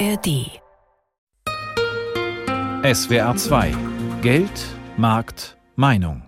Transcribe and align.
ARD. 0.00 0.60
SWR 2.82 3.36
2 3.36 3.74
Geld, 4.22 4.50
Markt, 4.96 5.56
Meinung. 5.76 6.22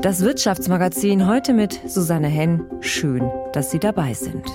Das 0.00 0.22
Wirtschaftsmagazin 0.22 1.26
heute 1.26 1.52
mit 1.52 1.80
Susanne 1.86 2.28
Henn. 2.28 2.64
Schön, 2.80 3.30
dass 3.52 3.70
Sie 3.70 3.78
dabei 3.78 4.14
sind. 4.14 4.46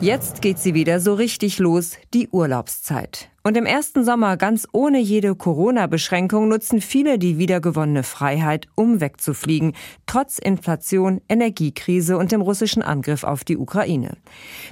Jetzt 0.00 0.42
geht 0.42 0.60
sie 0.60 0.74
wieder 0.74 1.00
so 1.00 1.14
richtig 1.14 1.58
los, 1.58 1.96
die 2.14 2.28
Urlaubszeit. 2.28 3.30
Und 3.42 3.56
im 3.56 3.66
ersten 3.66 4.04
Sommer 4.04 4.36
ganz 4.36 4.68
ohne 4.72 5.00
jede 5.00 5.34
Corona-Beschränkung 5.34 6.46
nutzen 6.46 6.80
viele 6.80 7.18
die 7.18 7.38
wiedergewonnene 7.38 8.04
Freiheit, 8.04 8.68
um 8.76 9.00
wegzufliegen, 9.00 9.72
trotz 10.06 10.38
Inflation, 10.38 11.20
Energiekrise 11.28 12.16
und 12.16 12.30
dem 12.30 12.42
russischen 12.42 12.82
Angriff 12.82 13.24
auf 13.24 13.42
die 13.42 13.56
Ukraine. 13.56 14.16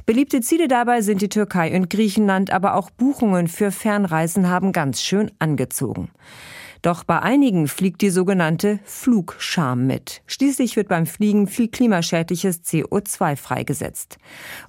Beliebte 0.05 0.43
Ziele 0.43 0.69
dabei 0.69 1.01
sind 1.01 1.23
die 1.23 1.29
Türkei 1.29 1.75
und 1.75 1.91
Griechenland, 1.91 2.53
aber 2.53 2.77
auch 2.77 2.91
Buchungen 2.91 3.49
für 3.49 3.73
Fernreisen 3.73 4.49
haben 4.49 4.71
ganz 4.71 5.03
schön 5.03 5.33
angezogen. 5.41 6.11
Doch 6.83 7.05
bei 7.05 7.21
einigen 7.21 7.69
fliegt 7.69 8.03
die 8.03 8.11
sogenannte 8.11 8.81
Flugscham 8.85 9.87
mit. 9.87 10.23
Schließlich 10.27 10.77
wird 10.77 10.89
beim 10.89 11.07
Fliegen 11.07 11.47
viel 11.47 11.69
klimaschädliches 11.69 12.63
CO2 12.63 13.37
freigesetzt. 13.37 14.19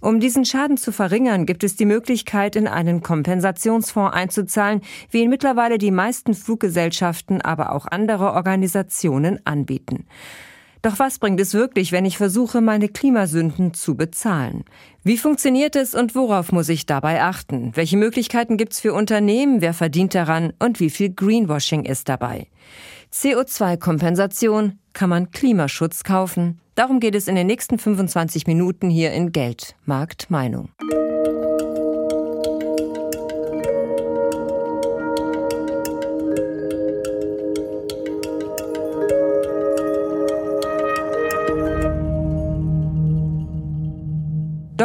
Um 0.01 0.19
diesen 0.19 0.45
Schaden 0.45 0.77
zu 0.77 0.91
verringern, 0.91 1.45
gibt 1.45 1.63
es 1.63 1.75
die 1.75 1.85
Möglichkeit, 1.85 2.55
in 2.55 2.67
einen 2.67 3.01
Kompensationsfonds 3.01 4.15
einzuzahlen, 4.15 4.81
wie 5.11 5.23
ihn 5.23 5.29
mittlerweile 5.29 5.77
die 5.77 5.91
meisten 5.91 6.33
Fluggesellschaften, 6.33 7.41
aber 7.41 7.71
auch 7.71 7.85
andere 7.85 8.33
Organisationen 8.33 9.39
anbieten. 9.45 10.05
Doch 10.81 10.99
was 10.99 11.19
bringt 11.19 11.39
es 11.39 11.53
wirklich, 11.53 11.91
wenn 11.91 12.05
ich 12.05 12.17
versuche, 12.17 12.61
meine 12.61 12.87
Klimasünden 12.87 13.73
zu 13.73 13.95
bezahlen? 13.95 14.63
Wie 15.03 15.17
funktioniert 15.17 15.75
es 15.75 15.95
und 15.95 16.15
worauf 16.15 16.51
muss 16.51 16.69
ich 16.69 16.85
dabei 16.85 17.21
achten? 17.21 17.71
Welche 17.75 17.97
Möglichkeiten 17.97 18.57
gibt 18.57 18.73
es 18.73 18.79
für 18.79 18.93
Unternehmen? 18.93 19.61
Wer 19.61 19.73
verdient 19.73 20.15
daran? 20.15 20.53
Und 20.59 20.79
wie 20.79 20.89
viel 20.89 21.09
Greenwashing 21.09 21.85
ist 21.85 22.09
dabei? 22.09 22.47
CO2-Kompensation, 23.13 24.79
kann 24.93 25.09
man 25.09 25.31
Klimaschutz 25.31 26.03
kaufen? 26.03 26.59
Darum 26.75 26.99
geht 26.99 27.15
es 27.15 27.27
in 27.27 27.35
den 27.35 27.47
nächsten 27.47 27.79
25 27.79 28.45
Minuten 28.45 28.89
hier 28.89 29.11
in 29.11 29.31
Geld, 29.31 29.75
Markt, 29.85 30.29
Meinung. 30.29 30.69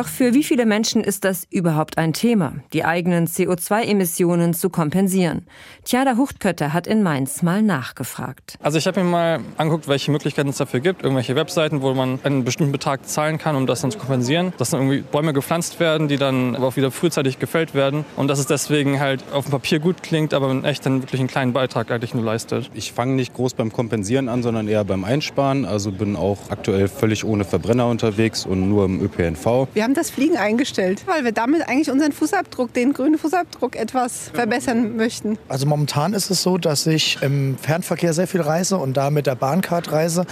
Doch 0.03 0.09
für 0.09 0.35
wie 0.35 0.43
viele 0.43 0.67
Menschen 0.67 1.05
ist 1.05 1.23
das 1.23 1.47
überhaupt 1.49 1.97
ein 1.97 2.13
Thema, 2.13 2.55
die 2.73 2.85
eigenen 2.85 3.29
CO2-Emissionen 3.29 4.53
zu 4.53 4.69
kompensieren? 4.69 5.47
Tjada 5.85 6.17
Huchtkötter 6.17 6.73
hat 6.73 6.89
in 6.89 7.05
Mainz 7.05 7.43
mal 7.43 7.63
nachgefragt. 7.63 8.59
Also 8.61 8.79
ich 8.79 8.89
habe 8.89 9.05
mir 9.05 9.09
mal 9.09 9.41
angeguckt, 9.59 9.87
welche 9.87 10.11
Möglichkeiten 10.11 10.49
es 10.49 10.57
dafür 10.57 10.81
gibt. 10.81 11.05
Irgendwelche 11.05 11.37
Webseiten, 11.37 11.83
wo 11.83 11.95
man 11.95 12.19
einen 12.25 12.43
bestimmten 12.43 12.73
Betrag 12.73 13.09
zahlen 13.09 13.39
kann, 13.39 13.55
um 13.55 13.69
das 13.69 13.83
dann 13.83 13.93
zu 13.93 13.99
kompensieren. 13.99 14.53
Dass 14.59 14.71
dann 14.71 14.81
irgendwie 14.81 15.03
Bäume 15.03 15.33
gepflanzt 15.33 15.79
werden, 15.79 16.09
die 16.09 16.17
dann 16.17 16.57
aber 16.57 16.67
auch 16.67 16.77
wieder 16.77 16.91
frühzeitig 16.91 17.39
gefällt 17.39 17.73
werden. 17.73 18.05
Und 18.17 18.27
dass 18.27 18.41
es 18.41 18.47
deswegen 18.49 18.99
halt 18.99 19.23
auf 19.33 19.45
dem 19.45 19.53
Papier 19.53 19.79
gut 19.79 20.03
klingt, 20.03 20.35
aber 20.35 20.51
in 20.51 20.65
echt 20.65 20.85
dann 20.85 21.03
wirklich 21.03 21.21
einen 21.21 21.29
kleinen 21.29 21.53
Beitrag 21.53 21.93
eigentlich 21.93 22.13
nur 22.13 22.25
leistet. 22.25 22.73
Ich 22.75 22.91
fange 22.91 23.15
nicht 23.15 23.35
groß 23.35 23.55
beim 23.55 23.73
Kompensieren 23.73 24.29
an, 24.29 24.43
sondern 24.43 24.67
eher 24.67 24.85
beim 24.85 25.05
Einsparen. 25.05 25.65
Also 25.65 25.93
bin 25.93 26.17
auch 26.17 26.51
aktuell 26.51 26.89
völlig 26.89 27.25
ohne 27.25 27.45
Verbrenner 27.45 27.87
unterwegs 27.87 28.45
und 28.45 28.69
nur 28.69 28.87
im 28.87 29.01
ÖPNV. 29.01 29.69
Wir 29.75 29.85
haben 29.85 29.92
das 29.95 30.11
Fliegen 30.11 30.37
eingestellt, 30.37 31.03
weil 31.07 31.25
wir 31.25 31.33
damit 31.33 31.69
eigentlich 31.69 31.91
unseren 31.91 32.13
Fußabdruck, 32.13 32.73
den 32.73 32.93
grünen 32.93 33.19
Fußabdruck 33.19 33.77
etwas 33.77 34.31
verbessern 34.33 34.97
möchten. 34.97 35.39
Also 35.49 35.67
momentan 35.67 36.15
ist 36.15 36.31
es 36.31 36.43
so, 36.43 36.59
dass 36.59 36.87
ich 36.87 37.19
im 37.23 37.57
Fernverkehr 37.59 38.13
sehr 38.13 38.27
viel 38.27 38.41
reise 38.41 38.79
und 38.79 38.97
da 38.97 39.11
mit 39.11 39.27
der 39.27 39.35
Bahncard 39.35 39.93
reise, 39.93 40.27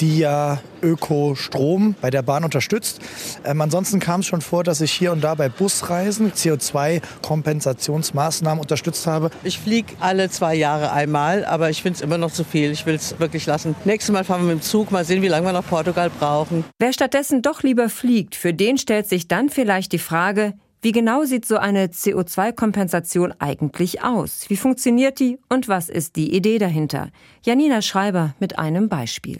die 0.00 0.18
ja 0.18 0.60
Ökostrom 0.82 1.94
bei 2.00 2.10
der 2.10 2.22
Bahn 2.22 2.44
unterstützt. 2.44 3.00
Ähm, 3.44 3.60
ansonsten 3.60 4.00
kam 4.00 4.20
es 4.20 4.26
schon 4.26 4.40
vor, 4.40 4.64
dass 4.64 4.80
ich 4.80 4.92
hier 4.92 5.12
und 5.12 5.22
da 5.22 5.34
bei 5.34 5.48
Busreisen 5.48 6.32
CO2-Kompensationsmaßnahmen 6.32 8.60
unterstützt 8.60 9.06
habe. 9.06 9.30
Ich 9.44 9.58
fliege 9.58 9.94
alle 10.00 10.30
zwei 10.30 10.54
Jahre 10.54 10.92
einmal, 10.92 11.44
aber 11.44 11.70
ich 11.70 11.82
finde 11.82 11.96
es 11.96 12.02
immer 12.02 12.18
noch 12.18 12.32
zu 12.32 12.44
viel. 12.44 12.70
Ich 12.70 12.86
will 12.86 12.94
es 12.94 13.18
wirklich 13.18 13.46
lassen. 13.46 13.74
Nächstes 13.84 14.12
Mal 14.12 14.24
fahren 14.24 14.42
wir 14.42 14.54
mit 14.54 14.62
dem 14.62 14.62
Zug, 14.62 14.90
mal 14.90 15.04
sehen, 15.04 15.22
wie 15.22 15.28
lange 15.28 15.46
wir 15.46 15.52
nach 15.52 15.66
Portugal 15.66 16.10
brauchen. 16.10 16.64
Wer 16.78 16.92
stattdessen 16.92 17.42
doch 17.42 17.62
lieber 17.62 17.88
fliegt, 17.88 18.34
für 18.34 18.54
den 18.54 18.78
stellt 18.78 19.08
sich 19.08 19.28
dann 19.28 19.48
vielleicht 19.48 19.92
die 19.92 19.98
Frage, 19.98 20.54
wie 20.80 20.92
genau 20.92 21.24
sieht 21.24 21.44
so 21.44 21.56
eine 21.56 21.86
CO2-Kompensation 21.86 23.34
eigentlich 23.40 24.04
aus? 24.04 24.44
Wie 24.46 24.56
funktioniert 24.56 25.18
die 25.18 25.40
und 25.48 25.66
was 25.66 25.88
ist 25.88 26.14
die 26.14 26.36
Idee 26.36 26.58
dahinter? 26.58 27.08
Janina 27.42 27.82
Schreiber 27.82 28.36
mit 28.38 28.60
einem 28.60 28.88
Beispiel. 28.88 29.38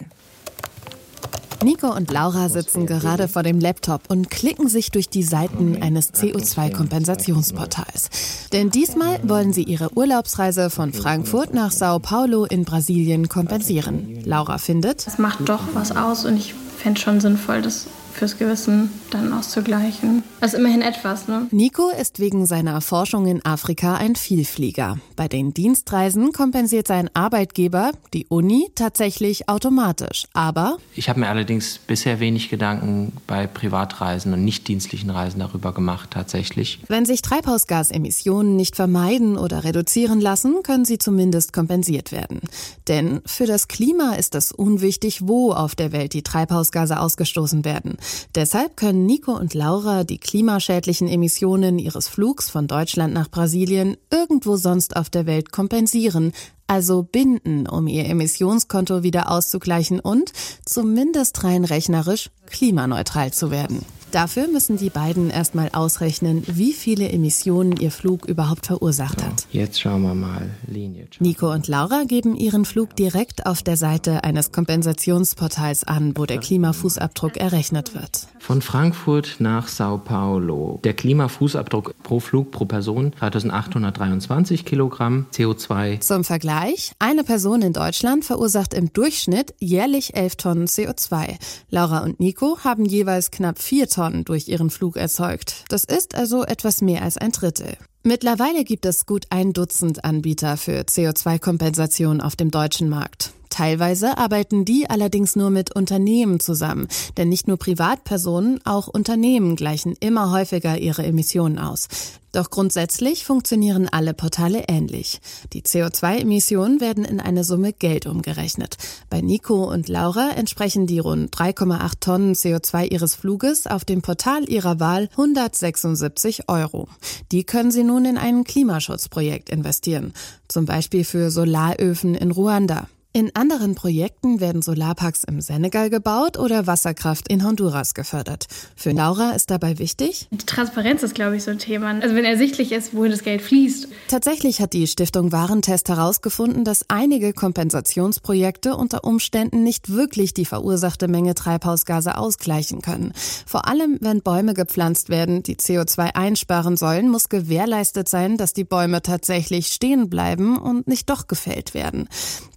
Nico 1.61 1.93
und 1.93 2.09
Laura 2.09 2.47
sitzen 2.47 2.85
gerade 2.85 3.27
vor 3.27 3.43
dem 3.43 3.59
Laptop 3.59 4.03
und 4.07 4.29
klicken 4.29 4.69
sich 4.69 4.91
durch 4.91 5.09
die 5.09 5.23
Seiten 5.23 5.81
eines 5.81 6.13
CO2-Kompensationsportals. 6.13 8.09
Denn 8.53 8.69
diesmal 8.69 9.19
wollen 9.23 9.51
sie 9.51 9.63
ihre 9.63 9.91
Urlaubsreise 9.93 10.69
von 10.69 10.93
Frankfurt 10.93 11.53
nach 11.53 11.71
Sao 11.71 11.99
Paulo 11.99 12.45
in 12.45 12.63
Brasilien 12.63 13.27
kompensieren. 13.27 14.21
Laura 14.23 14.57
findet, 14.57 15.05
es 15.05 15.17
macht 15.17 15.49
doch 15.49 15.63
was 15.73 15.93
aus 15.95 16.23
und 16.23 16.37
ich 16.37 16.53
fände 16.53 17.01
schon 17.01 17.19
sinnvoll, 17.19 17.61
das 17.61 17.87
fürs 18.13 18.37
Gewissen 18.37 18.89
dann 19.11 19.33
auszugleichen. 19.33 20.23
Also 20.41 20.57
immerhin 20.57 20.81
etwas, 20.81 21.27
ne? 21.27 21.47
Nico 21.51 21.89
ist 21.89 22.19
wegen 22.19 22.45
seiner 22.45 22.81
Forschung 22.81 23.27
in 23.27 23.43
Afrika 23.45 23.95
ein 23.95 24.15
Vielflieger. 24.15 24.97
Bei 25.15 25.27
den 25.27 25.53
Dienstreisen 25.53 26.31
kompensiert 26.31 26.87
sein 26.87 27.09
Arbeitgeber, 27.13 27.91
die 28.13 28.25
Uni, 28.27 28.69
tatsächlich 28.75 29.49
automatisch. 29.49 30.25
Aber 30.33 30.77
ich 30.95 31.09
habe 31.09 31.19
mir 31.19 31.29
allerdings 31.29 31.79
bisher 31.79 32.19
wenig 32.19 32.49
Gedanken 32.49 33.13
bei 33.27 33.47
Privatreisen 33.47 34.33
und 34.33 34.43
nicht 34.43 34.67
dienstlichen 34.67 35.09
Reisen 35.09 35.39
darüber 35.39 35.73
gemacht, 35.73 36.11
tatsächlich. 36.11 36.79
Wenn 36.87 37.05
sich 37.05 37.21
Treibhausgasemissionen 37.21 38.55
nicht 38.55 38.75
vermeiden 38.75 39.37
oder 39.37 39.63
reduzieren 39.63 40.21
lassen, 40.21 40.63
können 40.63 40.85
sie 40.85 40.97
zumindest 40.97 41.53
kompensiert 41.53 42.11
werden. 42.11 42.41
Denn 42.87 43.21
für 43.25 43.45
das 43.45 43.67
Klima 43.67 44.15
ist 44.15 44.35
es 44.35 44.51
unwichtig, 44.51 45.27
wo 45.27 45.51
auf 45.51 45.75
der 45.75 45.91
Welt 45.91 46.13
die 46.13 46.23
Treibhausgase 46.23 46.99
ausgestoßen 46.99 47.65
werden. 47.65 47.97
Deshalb 48.35 48.77
können 48.77 49.05
Nico 49.05 49.33
und 49.33 49.53
Laura 49.53 50.03
die 50.03 50.17
klimaschädlichen 50.17 51.07
Emissionen 51.07 51.79
ihres 51.79 52.07
Flugs 52.07 52.49
von 52.49 52.67
Deutschland 52.67 53.13
nach 53.13 53.29
Brasilien 53.29 53.97
irgendwo 54.11 54.55
sonst 54.57 54.95
auf 54.95 55.09
der 55.09 55.25
Welt 55.25 55.51
kompensieren, 55.51 56.33
also 56.67 57.03
binden, 57.03 57.67
um 57.67 57.87
ihr 57.87 58.05
Emissionskonto 58.05 59.03
wieder 59.03 59.31
auszugleichen 59.31 59.99
und 59.99 60.31
zumindest 60.65 61.43
rein 61.43 61.65
rechnerisch 61.65 62.29
klimaneutral 62.47 63.33
zu 63.33 63.49
werden. 63.51 63.85
Dafür 64.11 64.47
müssen 64.47 64.77
die 64.77 64.89
beiden 64.89 65.29
erstmal 65.29 65.69
ausrechnen, 65.71 66.43
wie 66.47 66.73
viele 66.73 67.09
Emissionen 67.09 67.77
ihr 67.77 67.91
Flug 67.91 68.25
überhaupt 68.25 68.65
verursacht 68.65 69.23
hat. 69.23 69.45
Jetzt 69.51 69.79
schauen 69.79 70.01
wir 70.01 70.15
mal. 70.15 70.49
Linie. 70.65 71.07
Nico 71.19 71.51
und 71.51 71.67
Laura 71.67 72.05
geben 72.07 72.35
ihren 72.35 72.65
Flug 72.65 72.95
direkt 72.95 73.45
auf 73.45 73.61
der 73.61 73.77
Seite 73.77 74.23
eines 74.23 74.51
Kompensationsportals 74.51 75.83
an, 75.83 76.13
wo 76.15 76.25
der 76.25 76.39
Klimafußabdruck 76.39 77.37
errechnet 77.37 77.93
wird. 77.93 78.27
Von 78.39 78.63
Frankfurt 78.63 79.35
nach 79.39 79.67
Sao 79.67 79.99
Paulo. 79.99 80.79
Der 80.83 80.93
Klimafußabdruck 80.93 81.93
pro 82.01 82.19
Flug 82.19 82.49
pro 82.49 82.65
Person 82.65 83.11
3823 83.19 84.65
Kilogramm 84.65 85.27
CO2. 85.33 85.99
Zum 85.99 86.23
Vergleich, 86.23 86.93
eine 86.97 87.23
Person 87.23 87.61
in 87.61 87.73
Deutschland 87.73 88.25
verursacht 88.25 88.73
im 88.73 88.91
Durchschnitt 88.91 89.53
jährlich 89.59 90.15
11 90.15 90.35
Tonnen 90.37 90.65
CO2. 90.65 91.37
Laura 91.69 91.99
und 91.99 92.19
Nico 92.19 92.57
haben 92.63 92.85
jeweils 92.85 93.29
knapp 93.29 93.59
4 93.59 93.87
Tonnen 93.87 93.98
Tonnen 93.99 94.23
durch 94.23 94.47
ihren 94.47 94.69
Flug 94.69 94.95
erzeugt. 94.95 95.65
Das 95.67 95.83
ist 95.83 96.15
also 96.15 96.45
etwas 96.45 96.81
mehr 96.81 97.01
als 97.01 97.17
ein 97.17 97.33
Drittel. 97.33 97.75
Mittlerweile 98.03 98.63
gibt 98.63 98.85
es 98.85 99.05
gut 99.05 99.25
ein 99.29 99.51
Dutzend 99.51 100.05
Anbieter 100.05 100.55
für 100.55 100.83
CO2-Kompensation 100.83 102.21
auf 102.21 102.37
dem 102.37 102.49
deutschen 102.49 102.87
Markt. 102.87 103.33
Teilweise 103.49 104.17
arbeiten 104.17 104.63
die 104.63 104.89
allerdings 104.89 105.35
nur 105.35 105.49
mit 105.49 105.75
Unternehmen 105.75 106.39
zusammen, 106.39 106.87
denn 107.17 107.29
nicht 107.29 107.47
nur 107.47 107.57
Privatpersonen, 107.57 108.59
auch 108.65 108.87
Unternehmen 108.87 109.55
gleichen 109.55 109.95
immer 109.99 110.31
häufiger 110.31 110.77
ihre 110.77 111.03
Emissionen 111.03 111.57
aus. 111.57 111.87
Doch 112.31 112.51
grundsätzlich 112.51 113.25
funktionieren 113.25 113.89
alle 113.89 114.13
Portale 114.13 114.65
ähnlich. 114.67 115.19
Die 115.53 115.63
CO2-Emissionen 115.63 116.79
werden 116.79 117.03
in 117.03 117.19
eine 117.19 117.43
Summe 117.43 117.73
Geld 117.73 118.05
umgerechnet. 118.05 118.77
Bei 119.09 119.19
Nico 119.21 119.63
und 119.63 119.89
Laura 119.89 120.29
entsprechen 120.35 120.85
die 120.85 120.99
rund 120.99 121.35
3,8 121.35 121.93
Tonnen 121.99 122.33
CO2 122.35 122.91
ihres 122.91 123.15
Fluges 123.15 123.65
auf 123.65 123.83
dem 123.83 124.03
Portal 124.03 124.47
ihrer 124.47 124.79
Wahl 124.79 125.09
176 125.11 126.47
Euro. 126.49 126.87
Die 127.31 127.43
können 127.45 127.71
sie 127.71 127.83
nun 127.83 128.05
in 128.05 128.19
ein 128.19 128.43
Klimaschutzprojekt 128.43 129.49
investieren, 129.49 130.13
zum 130.47 130.65
Beispiel 130.65 131.03
für 131.03 131.31
Solaröfen 131.31 132.13
in 132.13 132.29
Ruanda. 132.29 132.87
In 133.11 133.35
anderen 133.35 133.73
Projekten 133.73 134.39
werden 134.39 134.61
Solarparks 134.61 135.23
im 135.23 135.41
Senegal 135.41 135.89
gebaut 135.89 136.37
oder 136.37 136.67
Wasserkraft 136.67 137.27
in 137.27 137.43
Honduras 137.43 137.95
gefördert. 137.95 138.45
Für 138.75 138.91
Laura 138.91 139.31
ist 139.31 139.49
dabei 139.49 139.79
wichtig? 139.79 140.27
Die 140.29 140.37
Transparenz 140.37 141.01
ist, 141.01 141.15
glaube 141.15 141.35
ich, 141.35 141.43
so 141.43 141.49
ein 141.49 141.57
Thema. 141.57 141.99
Also 142.01 142.13
wenn 142.13 142.23
ersichtlich 142.23 142.71
ist, 142.71 142.93
wohin 142.93 143.09
das 143.09 143.23
Geld 143.23 143.41
fließt. 143.41 143.87
Tatsächlich 144.09 144.61
hat 144.61 144.73
die 144.73 144.85
Stiftung 144.85 145.31
Warentest 145.31 145.89
herausgefunden, 145.89 146.63
dass 146.63 146.85
einige 146.87 147.33
Kompensationsprojekte 147.33 148.75
unter 148.75 149.03
Umständen 149.03 149.63
nicht 149.63 149.91
wirklich 149.91 150.35
die 150.35 150.45
verursachte 150.45 151.07
Menge 151.07 151.33
Treibhausgase 151.33 152.15
ausgleichen 152.15 152.83
können. 152.83 153.13
Vor 153.47 153.67
allem, 153.67 153.97
wenn 154.01 154.21
Bäume 154.21 154.53
gepflanzt 154.53 155.09
werden, 155.09 155.41
die 155.41 155.55
CO2 155.55 156.13
einsparen 156.13 156.77
sollen, 156.77 157.09
muss 157.09 157.27
gewährleistet 157.27 158.07
sein, 158.07 158.37
dass 158.37 158.53
die 158.53 158.65
Bäume 158.65 159.01
tatsächlich 159.01 159.73
stehen 159.73 160.11
bleiben 160.11 160.59
und 160.59 160.87
nicht 160.87 161.09
doch 161.09 161.25
gefällt 161.25 161.73
werden. 161.73 162.07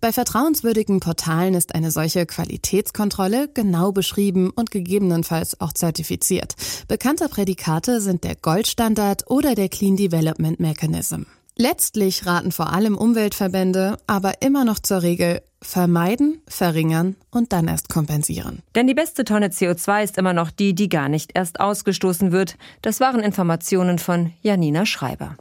Bei 0.02 0.12
Vertrauen 0.12 0.41
vertrauenswürdigen 0.42 0.98
Portalen 0.98 1.54
ist 1.54 1.72
eine 1.76 1.92
solche 1.92 2.26
Qualitätskontrolle 2.26 3.48
genau 3.54 3.92
beschrieben 3.92 4.50
und 4.50 4.72
gegebenenfalls 4.72 5.60
auch 5.60 5.72
zertifiziert. 5.72 6.56
Bekannte 6.88 7.28
Prädikate 7.28 8.00
sind 8.00 8.24
der 8.24 8.34
Goldstandard 8.34 9.30
oder 9.30 9.54
der 9.54 9.68
Clean 9.68 9.94
Development 9.94 10.58
Mechanism. 10.58 11.22
Letztlich 11.56 12.26
raten 12.26 12.50
vor 12.50 12.72
allem 12.72 12.98
Umweltverbände 12.98 13.98
aber 14.08 14.42
immer 14.42 14.64
noch 14.64 14.80
zur 14.80 15.02
Regel 15.02 15.42
vermeiden, 15.60 16.42
verringern 16.48 17.14
und 17.30 17.52
dann 17.52 17.68
erst 17.68 17.88
kompensieren. 17.88 18.62
Denn 18.74 18.88
die 18.88 18.94
beste 18.94 19.22
Tonne 19.22 19.48
CO2 19.50 20.02
ist 20.02 20.18
immer 20.18 20.32
noch 20.32 20.50
die, 20.50 20.74
die 20.74 20.88
gar 20.88 21.08
nicht 21.08 21.30
erst 21.34 21.60
ausgestoßen 21.60 22.32
wird. 22.32 22.56
Das 22.80 22.98
waren 22.98 23.20
Informationen 23.20 24.00
von 24.00 24.32
Janina 24.42 24.86
Schreiber. 24.86 25.36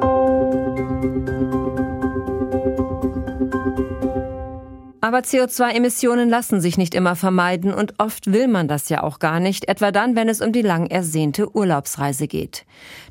Aber 5.04 5.22
CO2-Emissionen 5.22 6.30
lassen 6.30 6.62
sich 6.62 6.78
nicht 6.78 6.94
immer 6.94 7.16
vermeiden 7.16 7.74
und 7.74 7.96
oft 7.98 8.32
will 8.32 8.48
man 8.48 8.68
das 8.68 8.88
ja 8.90 9.02
auch 9.02 9.18
gar 9.18 9.40
nicht, 9.40 9.68
etwa 9.68 9.92
dann, 9.92 10.16
wenn 10.16 10.30
es 10.30 10.42
um 10.42 10.52
die 10.52 10.62
lang 10.62 10.86
ersehnte 10.86 11.56
Urlaubsreise 11.56 12.28
geht. 12.28 12.66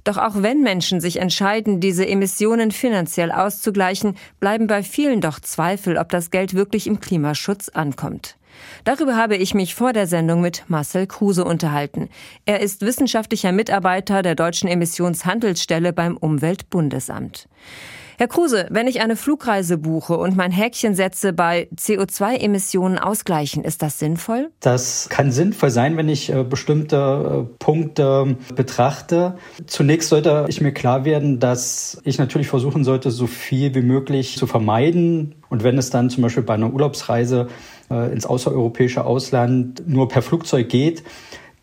Doch 0.05 0.17
auch 0.17 0.37
wenn 0.37 0.63
Menschen 0.63 1.01
sich 1.01 1.17
entscheiden, 1.17 1.81
diese 1.81 2.07
Emissionen 2.07 2.71
finanziell 2.71 3.33
auszugleichen, 3.33 4.17
bleiben 4.39 4.69
bei 4.69 4.85
vielen 4.85 5.21
doch 5.21 5.41
Zweifel, 5.41 5.99
ob 5.99 6.11
das 6.11 6.31
Geld 6.31 6.55
wirklich 6.55 6.87
im 6.87 7.01
Klimaschutz 7.01 7.69
ankommt. 7.71 8.37
Darüber 8.85 9.17
habe 9.17 9.37
ich 9.37 9.55
mich 9.55 9.75
vor 9.75 9.93
der 9.93 10.07
Sendung 10.07 10.41
mit 10.41 10.65
Marcel 10.69 11.09
Kruse 11.09 11.45
unterhalten. 11.45 12.09
Er 12.47 12.61
ist 12.61 12.83
wissenschaftlicher 12.83 13.51
Mitarbeiter 13.51 14.23
der 14.23 14.37
Deutschen 14.37 14.69
Emissionshandelsstelle 14.69 15.93
beim 15.93 16.17
Umweltbundesamt. 16.17 17.49
Herr 18.21 18.29
Kruse, 18.29 18.67
wenn 18.69 18.87
ich 18.87 19.01
eine 19.01 19.17
Flugreise 19.17 19.79
buche 19.79 20.19
und 20.19 20.37
mein 20.37 20.51
Häkchen 20.51 20.95
setze 20.95 21.33
bei 21.33 21.69
CO2-Emissionen 21.75 22.99
ausgleichen, 22.99 23.65
ist 23.65 23.81
das 23.81 23.99
sinnvoll? 23.99 24.51
Das 24.61 25.09
kann 25.09 25.33
sinnvoll 25.33 25.71
sein, 25.71 25.97
wenn 25.97 26.11
ich 26.11 26.31
äh, 26.31 26.45
bestimmte 26.45 27.47
äh, 27.49 27.55
Punkte 27.59 28.37
betrachte. 28.55 29.39
Zunächst 29.67 30.11
sollte 30.11 30.45
ich 30.49 30.61
mir 30.61 30.73
klar 30.73 31.07
werden, 31.07 31.41
dass 31.41 31.99
ich 32.05 32.19
natürlich 32.19 32.49
versuchen 32.49 32.85
sollte, 32.85 33.11
so 33.11 33.27
viel 33.27 33.75
wie 33.75 33.81
möglich 33.81 34.37
zu 34.37 34.47
vermeiden. 34.47 35.37
Und 35.49 35.65
wenn 35.65 35.79
es 35.79 35.89
dann 35.89 36.11
zum 36.11 36.23
Beispiel 36.23 36.43
bei 36.43 36.53
einer 36.53 36.75
Urlaubsreise 36.75 37.49
äh, 37.91 38.13
ins 38.13 38.27
außereuropäische 38.27 39.03
Ausland 39.03 39.83
nur 39.87 40.09
per 40.09 40.21
Flugzeug 40.21 40.69
geht, 40.69 41.05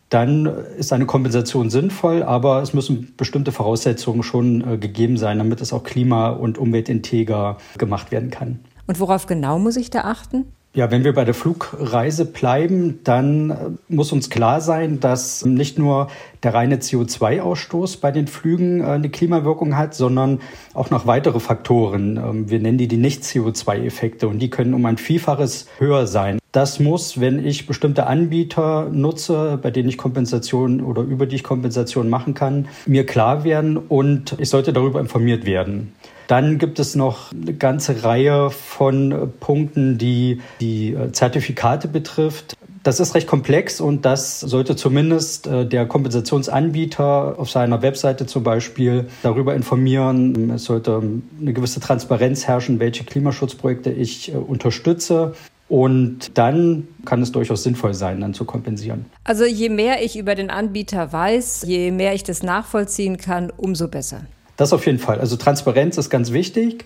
dann 0.08 0.46
ist 0.78 0.92
eine 0.92 1.06
Kompensation 1.06 1.70
sinnvoll, 1.70 2.22
aber 2.22 2.62
es 2.62 2.72
müssen 2.72 3.14
bestimmte 3.16 3.52
Voraussetzungen 3.52 4.22
schon 4.22 4.66
äh, 4.66 4.78
gegeben 4.78 5.16
sein, 5.16 5.38
damit 5.38 5.60
es 5.60 5.72
auch 5.72 5.84
klima- 5.84 6.30
und 6.30 6.58
umweltinteger 6.58 7.58
gemacht 7.76 8.10
werden 8.10 8.30
kann. 8.30 8.60
Und 8.86 9.00
worauf 9.00 9.26
genau 9.26 9.58
muss 9.58 9.76
ich 9.76 9.90
da 9.90 10.00
achten? 10.00 10.46
Ja, 10.74 10.90
wenn 10.90 11.02
wir 11.02 11.14
bei 11.14 11.24
der 11.24 11.34
Flugreise 11.34 12.26
bleiben, 12.26 13.00
dann 13.02 13.50
äh, 13.50 13.54
muss 13.88 14.12
uns 14.12 14.28
klar 14.28 14.60
sein, 14.60 15.00
dass 15.00 15.44
nicht 15.44 15.78
nur 15.78 16.08
der 16.42 16.52
reine 16.52 16.76
CO2-Ausstoß 16.76 18.00
bei 18.00 18.12
den 18.12 18.26
Flügen 18.26 18.82
äh, 18.82 18.84
eine 18.84 19.08
Klimawirkung 19.08 19.76
hat, 19.76 19.94
sondern 19.94 20.40
auch 20.74 20.90
noch 20.90 21.06
weitere 21.06 21.40
Faktoren. 21.40 22.18
Ähm, 22.18 22.50
wir 22.50 22.60
nennen 22.60 22.76
die 22.76 22.86
die 22.86 22.98
Nicht-CO2-Effekte 22.98 24.28
und 24.28 24.40
die 24.40 24.50
können 24.50 24.74
um 24.74 24.84
ein 24.84 24.98
Vielfaches 24.98 25.66
höher 25.78 26.06
sein. 26.06 26.38
Das 26.52 26.80
muss, 26.80 27.18
wenn 27.18 27.44
ich 27.44 27.66
bestimmte 27.66 28.06
Anbieter 28.06 28.90
nutze, 28.92 29.58
bei 29.60 29.70
denen 29.70 29.88
ich 29.88 29.96
Kompensation 29.96 30.82
oder 30.82 31.00
über 31.02 31.24
die 31.24 31.36
ich 31.36 31.44
Kompensation 31.44 32.10
machen 32.10 32.34
kann, 32.34 32.68
mir 32.84 33.06
klar 33.06 33.42
werden 33.42 33.78
und 33.78 34.36
ich 34.38 34.50
sollte 34.50 34.74
darüber 34.74 35.00
informiert 35.00 35.46
werden. 35.46 35.92
Dann 36.28 36.58
gibt 36.58 36.78
es 36.78 36.94
noch 36.94 37.32
eine 37.32 37.54
ganze 37.54 38.04
Reihe 38.04 38.50
von 38.50 39.32
Punkten, 39.40 39.98
die 39.98 40.40
die 40.60 40.96
Zertifikate 41.12 41.88
betrifft. 41.88 42.54
Das 42.82 43.00
ist 43.00 43.14
recht 43.14 43.26
komplex 43.26 43.80
und 43.80 44.04
das 44.04 44.40
sollte 44.40 44.76
zumindest 44.76 45.46
äh, 45.46 45.66
der 45.66 45.86
Kompensationsanbieter 45.86 47.38
auf 47.38 47.50
seiner 47.50 47.82
Webseite 47.82 48.26
zum 48.26 48.44
Beispiel 48.44 49.08
darüber 49.22 49.54
informieren. 49.54 50.50
Es 50.50 50.64
sollte 50.64 51.02
eine 51.40 51.52
gewisse 51.52 51.80
Transparenz 51.80 52.46
herrschen, 52.46 52.78
welche 52.78 53.04
Klimaschutzprojekte 53.04 53.90
ich 53.90 54.32
äh, 54.32 54.36
unterstütze. 54.36 55.34
Und 55.68 56.38
dann 56.38 56.88
kann 57.04 57.20
es 57.20 57.32
durchaus 57.32 57.62
sinnvoll 57.62 57.92
sein, 57.92 58.20
dann 58.20 58.32
zu 58.32 58.44
kompensieren. 58.44 59.04
Also 59.24 59.44
je 59.44 59.68
mehr 59.68 60.02
ich 60.02 60.18
über 60.18 60.34
den 60.34 60.48
Anbieter 60.48 61.12
weiß, 61.12 61.64
je 61.66 61.90
mehr 61.90 62.14
ich 62.14 62.22
das 62.22 62.42
nachvollziehen 62.42 63.18
kann, 63.18 63.52
umso 63.54 63.88
besser. 63.88 64.22
Das 64.58 64.74
auf 64.74 64.84
jeden 64.84 64.98
Fall. 64.98 65.20
Also 65.20 65.36
Transparenz 65.36 65.96
ist 65.96 66.10
ganz 66.10 66.32
wichtig. 66.32 66.84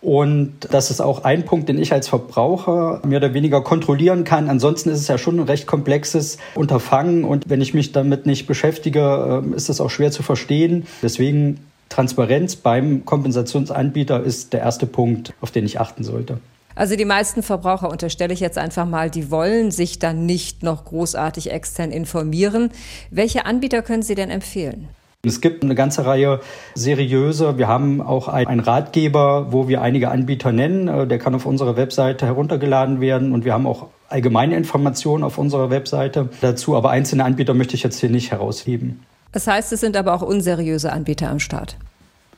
Und 0.00 0.68
das 0.70 0.92
ist 0.92 1.00
auch 1.00 1.24
ein 1.24 1.44
Punkt, 1.44 1.68
den 1.68 1.76
ich 1.76 1.92
als 1.92 2.06
Verbraucher 2.06 3.02
mehr 3.04 3.18
oder 3.18 3.34
weniger 3.34 3.60
kontrollieren 3.62 4.22
kann. 4.22 4.48
Ansonsten 4.48 4.90
ist 4.90 5.00
es 5.00 5.08
ja 5.08 5.18
schon 5.18 5.40
ein 5.40 5.46
recht 5.46 5.66
komplexes 5.66 6.38
Unterfangen. 6.54 7.24
Und 7.24 7.50
wenn 7.50 7.60
ich 7.60 7.74
mich 7.74 7.90
damit 7.90 8.24
nicht 8.24 8.46
beschäftige, 8.46 9.42
ähm, 9.44 9.52
ist 9.52 9.68
es 9.68 9.80
auch 9.80 9.90
schwer 9.90 10.12
zu 10.12 10.22
verstehen. 10.22 10.86
Deswegen 11.02 11.66
Transparenz 11.88 12.54
beim 12.54 13.04
Kompensationsanbieter 13.04 14.22
ist 14.22 14.52
der 14.52 14.60
erste 14.60 14.86
Punkt, 14.86 15.34
auf 15.40 15.50
den 15.50 15.66
ich 15.66 15.80
achten 15.80 16.04
sollte. 16.04 16.38
Also 16.76 16.94
die 16.94 17.04
meisten 17.04 17.42
Verbraucher 17.42 17.90
unterstelle 17.90 18.32
ich 18.32 18.38
jetzt 18.38 18.56
einfach 18.56 18.86
mal, 18.86 19.10
die 19.10 19.32
wollen 19.32 19.72
sich 19.72 19.98
dann 19.98 20.26
nicht 20.26 20.62
noch 20.62 20.84
großartig 20.84 21.50
extern 21.50 21.90
informieren. 21.90 22.70
Welche 23.10 23.46
Anbieter 23.46 23.82
können 23.82 24.04
Sie 24.04 24.14
denn 24.14 24.30
empfehlen? 24.30 24.88
Es 25.28 25.40
gibt 25.40 25.62
eine 25.62 25.74
ganze 25.74 26.04
Reihe 26.04 26.40
seriöse. 26.74 27.58
Wir 27.58 27.68
haben 27.68 28.00
auch 28.00 28.28
einen 28.28 28.60
Ratgeber, 28.60 29.46
wo 29.50 29.68
wir 29.68 29.82
einige 29.82 30.10
Anbieter 30.10 30.52
nennen. 30.52 30.88
Äh, 30.88 31.06
der 31.06 31.18
kann 31.18 31.34
auf 31.34 31.46
unserer 31.46 31.76
Webseite 31.76 32.26
heruntergeladen 32.26 33.00
werden 33.00 33.32
und 33.32 33.44
wir 33.44 33.52
haben 33.52 33.66
auch 33.66 33.86
allgemeine 34.08 34.56
Informationen 34.56 35.22
auf 35.24 35.38
unserer 35.38 35.70
Webseite 35.70 36.28
dazu. 36.40 36.76
Aber 36.76 36.90
einzelne 36.90 37.24
Anbieter 37.24 37.54
möchte 37.54 37.74
ich 37.74 37.82
jetzt 37.82 38.00
hier 38.00 38.10
nicht 38.10 38.30
herausheben. 38.30 39.00
Das 39.32 39.46
heißt, 39.46 39.72
es 39.72 39.80
sind 39.80 39.96
aber 39.96 40.14
auch 40.14 40.22
unseriöse 40.22 40.92
Anbieter 40.92 41.30
am 41.30 41.38
Start. 41.38 41.76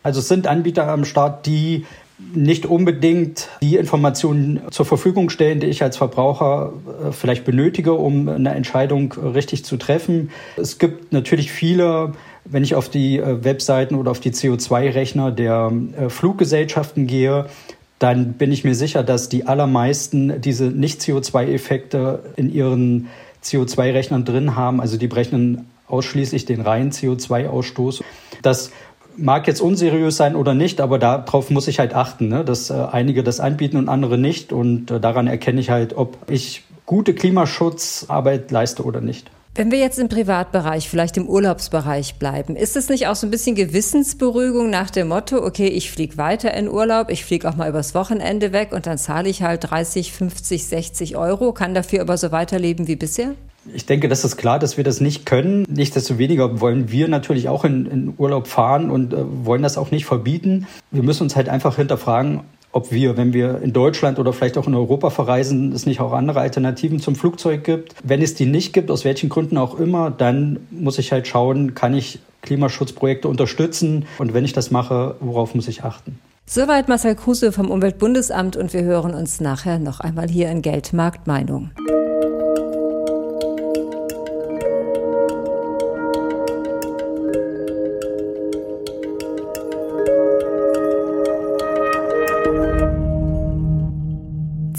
Also 0.03 0.21
es 0.21 0.29
sind 0.29 0.47
Anbieter 0.47 0.89
am 0.89 1.05
Start, 1.05 1.47
die 1.47 1.87
nicht 2.35 2.67
unbedingt 2.67 3.49
die 3.63 3.77
Informationen 3.77 4.61
zur 4.71 4.87
Verfügung 4.87 5.31
stellen, 5.31 5.61
die 5.61 5.67
ich 5.67 5.83
als 5.83 5.97
Verbraucher 5.97 6.73
äh, 7.09 7.13
vielleicht 7.13 7.45
benötige, 7.45 7.95
um 7.95 8.29
eine 8.29 8.55
Entscheidung 8.55 9.13
richtig 9.13 9.65
zu 9.65 9.77
treffen. 9.77 10.31
Es 10.57 10.79
gibt 10.79 11.13
natürlich 11.13 11.51
viele, 11.51 12.13
wenn 12.51 12.65
ich 12.65 12.75
auf 12.75 12.89
die 12.89 13.19
äh, 13.19 13.45
Webseiten 13.45 13.95
oder 13.95 14.11
auf 14.11 14.21
die 14.21 14.33
CO2-Rechner 14.33 15.31
der 15.31 15.73
äh, 15.99 16.09
Fluggesellschaften 16.09 17.07
gehe, 17.07 17.47
dann 17.99 18.33
bin 18.35 18.51
ich 18.51 18.65
mir 18.65 18.75
sicher, 18.75 19.03
dass 19.03 19.29
die 19.29 19.47
allermeisten 19.47 20.41
diese 20.41 20.65
Nicht-CO2-Effekte 20.65 22.21
in 22.37 22.53
ihren 22.53 23.09
CO2-Rechnern 23.45 24.25
drin 24.25 24.57
haben. 24.57 24.81
Also 24.81 24.97
die 24.97 25.07
berechnen 25.07 25.67
ausschließlich 25.87 26.47
den 26.47 26.63
reinen 26.63 26.93
CO2-Ausstoß. 26.93 28.03
Das 28.43 28.71
mag 29.17 29.47
jetzt 29.47 29.61
unseriös 29.61 30.17
sein 30.17 30.35
oder 30.35 30.55
nicht, 30.55 30.81
aber 30.81 30.99
darauf 30.99 31.51
muss 31.51 31.69
ich 31.69 31.79
halt 31.79 31.95
achten, 31.95 32.29
ne? 32.29 32.45
dass 32.45 32.71
äh, 32.71 32.75
einige 32.75 33.23
das 33.23 33.39
anbieten 33.39 33.77
und 33.77 33.89
andere 33.89 34.17
nicht. 34.17 34.53
Und 34.53 34.87
daran 34.87 35.27
erkenne 35.27 35.61
ich 35.61 35.71
halt, 35.71 35.97
ob 35.97 36.17
ich 36.31 36.65
gute 36.87 37.15
Klimaschutzarbeit 37.15 38.51
leiste 38.51 38.83
oder 38.83 39.01
nicht. 39.01 39.31
Wenn 39.53 39.73
wir 39.73 39.79
jetzt 39.81 39.99
im 39.99 40.09
Privatbereich, 40.09 40.89
vielleicht 40.89 41.17
im 41.17 41.29
Urlaubsbereich 41.29 42.15
bleiben, 42.21 42.55
ist 42.55 42.77
es 42.77 42.89
nicht 42.89 43.09
auch 43.09 43.17
so 43.17 43.27
ein 43.27 43.33
bisschen 43.33 43.57
Gewissensberuhigung 43.57 44.71
nach 44.71 44.91
dem 44.91 45.09
Motto, 45.09 45.45
okay, 45.45 45.67
ich 45.67 45.91
fliege 45.91 46.17
weiter 46.19 46.55
in 46.55 46.69
Urlaub, 46.69 47.11
ich 47.11 47.25
fliege 47.25 47.49
auch 47.49 47.57
mal 47.57 47.69
übers 47.69 47.93
Wochenende 47.93 48.53
weg 48.53 48.71
und 48.73 48.87
dann 48.87 48.97
zahle 48.97 49.29
ich 49.29 49.43
halt 49.43 49.69
30, 49.69 50.13
50, 50.13 50.67
60 50.67 51.17
Euro, 51.17 51.53
kann 51.53 51.75
dafür 51.75 52.03
aber 52.03 52.17
so 52.17 52.31
weiterleben 52.31 52.87
wie 52.87 52.95
bisher? 52.95 53.35
Ich 53.75 53.87
denke, 53.87 54.09
das 54.09 54.25
ist 54.25 54.37
klar, 54.37 54.61
dass 54.61 54.77
wir 54.77 54.85
das 54.85 55.01
nicht 55.01 55.27
können. 55.27 55.65
Nichtsdestoweniger 55.69 56.61
wollen 56.61 56.91
wir 56.93 57.09
natürlich 57.09 57.49
auch 57.49 57.65
in, 57.65 57.87
in 57.87 58.15
Urlaub 58.17 58.47
fahren 58.47 58.89
und 58.89 59.13
äh, 59.13 59.17
wollen 59.45 59.63
das 59.63 59.77
auch 59.77 59.91
nicht 59.91 60.07
verbieten. 60.07 60.69
Wir 60.93 61.03
müssen 61.03 61.25
uns 61.25 61.35
halt 61.35 61.49
einfach 61.49 61.75
hinterfragen, 61.75 62.41
ob 62.73 62.93
wir, 62.93 63.17
wenn 63.17 63.33
wir 63.33 63.61
in 63.63 63.73
Deutschland 63.73 64.19
oder 64.19 64.33
vielleicht 64.33 64.59
auch 64.59 64.67
in 64.67 64.75
Europa 64.75 65.11
verreisen, 65.11 65.73
es 65.73 65.87
nicht 65.87 66.01
auch 66.01 66.13
andere 66.13 66.41
Alternativen 66.41 67.01
zum 67.01 67.17
Flugzeug 67.17 67.65
gibt. 67.65 67.95
Wenn 68.03 68.23
es 68.23 68.35
die 68.35 68.47
nicht 68.47 68.73
gibt, 68.73 68.91
aus 68.91 69.05
welchen 69.05 69.29
Gründen 69.29 69.57
auch 69.57 69.79
immer, 69.79 70.11
dann 70.11 70.61
muss 70.71 70.99
ich 70.99 71.13
halt 71.13 71.27
schauen, 71.27 71.75
kann 71.75 71.95
ich 71.95 72.21
Klimaschutzprojekte 72.43 73.29
unterstützen 73.29 74.07
und 74.19 74.35
wenn 74.35 74.45
ich 74.45 74.53
das 74.53 74.71
mache, 74.71 75.17
worauf 75.21 75.55
muss 75.55 75.69
ich 75.69 75.85
achten? 75.85 76.19
Soweit 76.47 76.89
Marcel 76.89 77.15
Kruse 77.15 77.53
vom 77.53 77.71
Umweltbundesamt 77.71 78.57
und 78.57 78.73
wir 78.73 78.83
hören 78.83 79.15
uns 79.15 79.41
nachher 79.41 79.79
noch 79.79 80.01
einmal 80.01 80.29
hier 80.29 80.51
in 80.51 80.63
Geldmarktmeinung. 80.63 81.71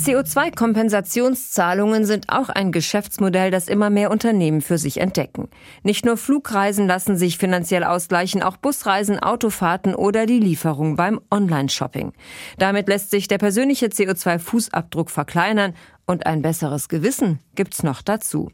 CO2-Kompensationszahlungen 0.04 2.06
sind 2.06 2.30
auch 2.30 2.50
ein 2.50 2.72
Geschäftsmodell, 2.72 3.52
das 3.52 3.68
immer 3.68 3.92
mehr 3.92 4.10
Unternehmen 4.10 4.62
für 4.62 4.80
sich 4.80 5.00
entdecken. 5.00 5.48
Nicht 5.84 6.06
nur 6.06 6.18
Flugreisen 6.18 6.88
lassen 6.88 7.18
sich 7.18 7.38
finanziell 7.38 7.84
ausgleichen, 7.84 8.42
auch 8.42 8.58
Busreisen, 8.58 9.20
Autofahrten 9.20 9.94
oder 9.94 10.26
die 10.26 10.40
Lieferung 10.40 10.96
beim 10.96 11.22
Online-Shopping. 11.30 12.14
Damit 12.58 12.88
lässt 12.88 13.12
sich 13.12 13.28
der 13.28 13.38
persönliche 13.38 13.86
CO2-Fußabdruck 13.88 15.10
verkleinern 15.10 15.76
und 16.08 16.26
ein 16.26 16.42
besseres 16.42 16.90
Gewissen 16.90 17.38
gibt's 17.54 17.84
noch 17.84 18.02
dazu. 18.02 18.50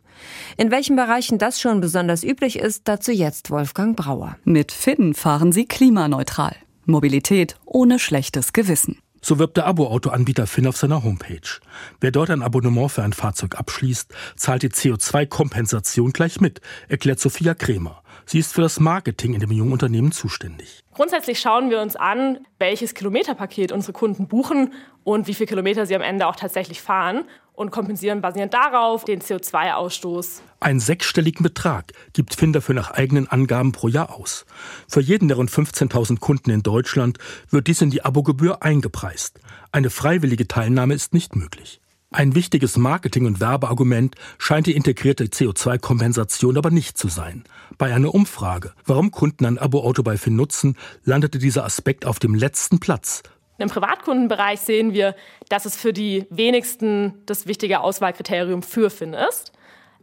In 0.57 0.69
welchen 0.69 0.97
Bereichen 0.97 1.37
das 1.37 1.61
schon 1.61 1.79
besonders 1.79 2.25
üblich 2.25 2.59
ist, 2.59 2.89
dazu 2.89 3.13
jetzt 3.13 3.51
Wolfgang 3.51 3.95
Brauer. 3.95 4.35
Mit 4.43 4.73
Finn 4.73 5.13
fahren 5.13 5.53
Sie 5.53 5.65
klimaneutral. 5.65 6.57
Mobilität 6.85 7.55
ohne 7.65 7.99
schlechtes 7.99 8.51
Gewissen. 8.51 8.99
So 9.21 9.39
wirbt 9.39 9.57
der 9.57 9.65
Abo-Auto-Anbieter 9.65 10.47
Finn 10.47 10.67
auf 10.67 10.77
seiner 10.77 11.03
Homepage. 11.03 11.59
Wer 11.99 12.11
dort 12.11 12.29
ein 12.29 12.41
Abonnement 12.41 12.91
für 12.91 13.03
ein 13.03 13.13
Fahrzeug 13.13 13.55
abschließt, 13.55 14.13
zahlt 14.35 14.63
die 14.63 14.69
CO2-Kompensation 14.69 16.11
gleich 16.11 16.39
mit, 16.39 16.61
erklärt 16.87 17.19
Sophia 17.19 17.53
Kremer. 17.53 18.03
Sie 18.25 18.39
ist 18.39 18.53
für 18.53 18.61
das 18.61 18.79
Marketing 18.79 19.33
in 19.33 19.39
dem 19.39 19.51
jungen 19.51 19.71
Unternehmen 19.71 20.11
zuständig. 20.11 20.83
Grundsätzlich 20.93 21.39
schauen 21.39 21.69
wir 21.69 21.81
uns 21.81 21.95
an, 21.95 22.39
welches 22.59 22.93
Kilometerpaket 22.93 23.71
unsere 23.71 23.93
Kunden 23.93 24.27
buchen 24.27 24.73
und 25.03 25.27
wie 25.27 25.33
viele 25.33 25.47
Kilometer 25.47 25.85
sie 25.85 25.95
am 25.95 26.01
Ende 26.01 26.27
auch 26.27 26.35
tatsächlich 26.35 26.81
fahren 26.81 27.25
und 27.57 27.71
kompensieren 27.71 28.21
basierend 28.21 28.53
darauf 28.53 29.03
den 29.03 29.19
CO2-Ausstoß. 29.19 30.41
Einen 30.59 30.79
sechsstelligen 30.79 31.43
Betrag 31.43 31.91
gibt 32.13 32.35
Finn 32.35 32.53
dafür 32.53 32.75
nach 32.75 32.91
eigenen 32.91 33.27
Angaben 33.27 33.71
pro 33.71 33.87
Jahr 33.87 34.15
aus. 34.15 34.45
Für 34.87 35.01
jeden 35.01 35.27
der 35.27 35.37
rund 35.37 35.49
15.000 35.49 36.19
Kunden 36.19 36.51
in 36.51 36.61
Deutschland 36.61 37.17
wird 37.49 37.67
dies 37.67 37.81
in 37.81 37.89
die 37.89 38.05
Abogebühr 38.05 38.61
eingepreist. 38.61 39.39
Eine 39.71 39.89
freiwillige 39.89 40.47
Teilnahme 40.47 40.93
ist 40.93 41.13
nicht 41.13 41.35
möglich. 41.35 41.81
Ein 42.11 42.35
wichtiges 42.35 42.77
Marketing- 42.77 43.25
und 43.25 43.41
Werbeargument 43.41 44.15
scheint 44.37 44.67
die 44.67 44.75
integrierte 44.75 45.25
CO2-Kompensation 45.25 46.57
aber 46.57 46.69
nicht 46.69 46.97
zu 46.97 47.07
sein. 47.09 47.43
Bei 47.77 47.93
einer 47.93 48.13
Umfrage, 48.13 48.73
warum 48.85 49.11
Kunden 49.11 49.45
ein 49.45 49.57
Abo-Auto 49.57 50.03
bei 50.03 50.15
Finn 50.15 50.35
nutzen, 50.35 50.77
landete 51.03 51.39
dieser 51.39 51.65
Aspekt 51.65 52.05
auf 52.05 52.19
dem 52.19 52.35
letzten 52.35 52.79
Platz. 52.79 53.23
Im 53.57 53.69
Privatkundenbereich 53.69 54.59
sehen 54.59 54.93
wir, 54.93 55.15
dass 55.49 55.65
es 55.65 55.75
für 55.75 55.93
die 55.93 56.27
wenigsten 56.29 57.21
das 57.25 57.47
wichtige 57.47 57.79
Auswahlkriterium 57.79 58.61
für 58.61 58.89
Finn 58.89 59.13
ist. 59.13 59.51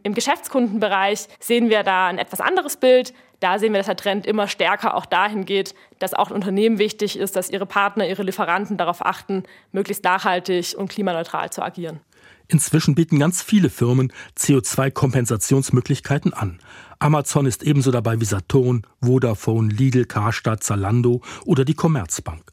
Im 0.03 0.13
Geschäftskundenbereich 0.13 1.27
sehen 1.39 1.69
wir 1.69 1.83
da 1.83 2.07
ein 2.07 2.19
etwas 2.19 2.41
anderes 2.41 2.77
Bild. 2.77 3.13
Da 3.39 3.57
sehen 3.57 3.73
wir, 3.73 3.79
dass 3.79 3.87
der 3.87 3.95
Trend 3.95 4.27
immer 4.27 4.47
stärker 4.47 4.95
auch 4.95 5.05
dahin 5.05 5.45
geht, 5.45 5.73
dass 5.99 6.13
auch 6.13 6.29
Unternehmen 6.29 6.77
wichtig 6.77 7.17
ist, 7.17 7.35
dass 7.35 7.49
ihre 7.49 7.65
Partner, 7.65 8.07
ihre 8.07 8.23
Lieferanten 8.23 8.77
darauf 8.77 9.03
achten, 9.03 9.43
möglichst 9.71 10.03
nachhaltig 10.03 10.75
und 10.77 10.89
klimaneutral 10.89 11.49
zu 11.49 11.63
agieren. 11.63 12.01
Inzwischen 12.47 12.93
bieten 12.93 13.17
ganz 13.19 13.41
viele 13.41 13.71
Firmen 13.71 14.13
CO2-Kompensationsmöglichkeiten 14.37 16.33
an. 16.33 16.59
Amazon 16.99 17.47
ist 17.47 17.63
ebenso 17.63 17.89
dabei 17.91 18.21
wie 18.21 18.25
Saturn, 18.25 18.85
Vodafone, 19.01 19.69
Lidl, 19.69 20.05
Karstadt, 20.05 20.63
Zalando 20.63 21.21
oder 21.45 21.65
die 21.65 21.73
Commerzbank. 21.73 22.51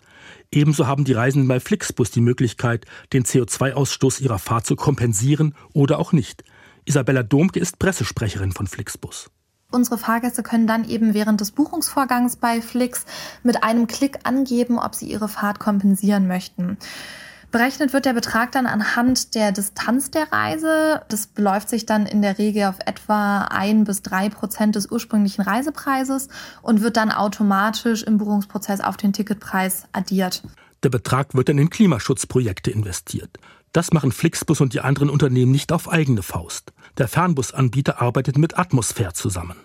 Ebenso 0.52 0.86
haben 0.86 1.04
die 1.04 1.14
Reisenden 1.14 1.48
bei 1.48 1.60
Flixbus 1.60 2.10
die 2.10 2.20
Möglichkeit, 2.20 2.84
den 3.14 3.24
CO2-Ausstoß 3.24 4.20
ihrer 4.20 4.38
Fahrt 4.38 4.66
zu 4.66 4.76
kompensieren 4.76 5.54
oder 5.72 5.98
auch 5.98 6.12
nicht. 6.12 6.44
Isabella 6.84 7.22
Domke 7.22 7.58
ist 7.58 7.78
Pressesprecherin 7.78 8.52
von 8.52 8.66
Flixbus. 8.66 9.30
Unsere 9.70 9.96
Fahrgäste 9.96 10.42
können 10.42 10.66
dann 10.66 10.86
eben 10.86 11.14
während 11.14 11.40
des 11.40 11.52
Buchungsvorgangs 11.52 12.36
bei 12.36 12.60
Flix 12.60 13.06
mit 13.42 13.64
einem 13.64 13.86
Klick 13.86 14.18
angeben, 14.24 14.78
ob 14.78 14.94
sie 14.94 15.06
ihre 15.06 15.28
Fahrt 15.28 15.58
kompensieren 15.58 16.26
möchten. 16.26 16.76
Berechnet 17.52 17.92
wird 17.92 18.06
der 18.06 18.14
Betrag 18.14 18.50
dann 18.52 18.64
anhand 18.66 19.34
der 19.34 19.52
Distanz 19.52 20.10
der 20.10 20.32
Reise. 20.32 21.02
Das 21.08 21.26
beläuft 21.26 21.68
sich 21.68 21.84
dann 21.84 22.06
in 22.06 22.22
der 22.22 22.38
Regel 22.38 22.64
auf 22.64 22.78
etwa 22.86 23.42
ein 23.42 23.84
bis 23.84 24.00
drei 24.00 24.30
Prozent 24.30 24.74
des 24.74 24.90
ursprünglichen 24.90 25.42
Reisepreises 25.42 26.28
und 26.62 26.80
wird 26.80 26.96
dann 26.96 27.12
automatisch 27.12 28.04
im 28.04 28.16
Buchungsprozess 28.16 28.80
auf 28.80 28.96
den 28.96 29.12
Ticketpreis 29.12 29.84
addiert. 29.92 30.42
Der 30.82 30.88
Betrag 30.88 31.34
wird 31.34 31.50
dann 31.50 31.58
in 31.58 31.68
Klimaschutzprojekte 31.68 32.70
investiert. 32.70 33.38
Das 33.72 33.92
machen 33.92 34.12
Flixbus 34.12 34.62
und 34.62 34.72
die 34.72 34.80
anderen 34.80 35.10
Unternehmen 35.10 35.52
nicht 35.52 35.72
auf 35.72 35.90
eigene 35.90 36.22
Faust. 36.22 36.72
Der 36.96 37.06
Fernbusanbieter 37.06 38.00
arbeitet 38.00 38.38
mit 38.38 38.58
Atmosphäre 38.58 39.12
zusammen. 39.12 39.56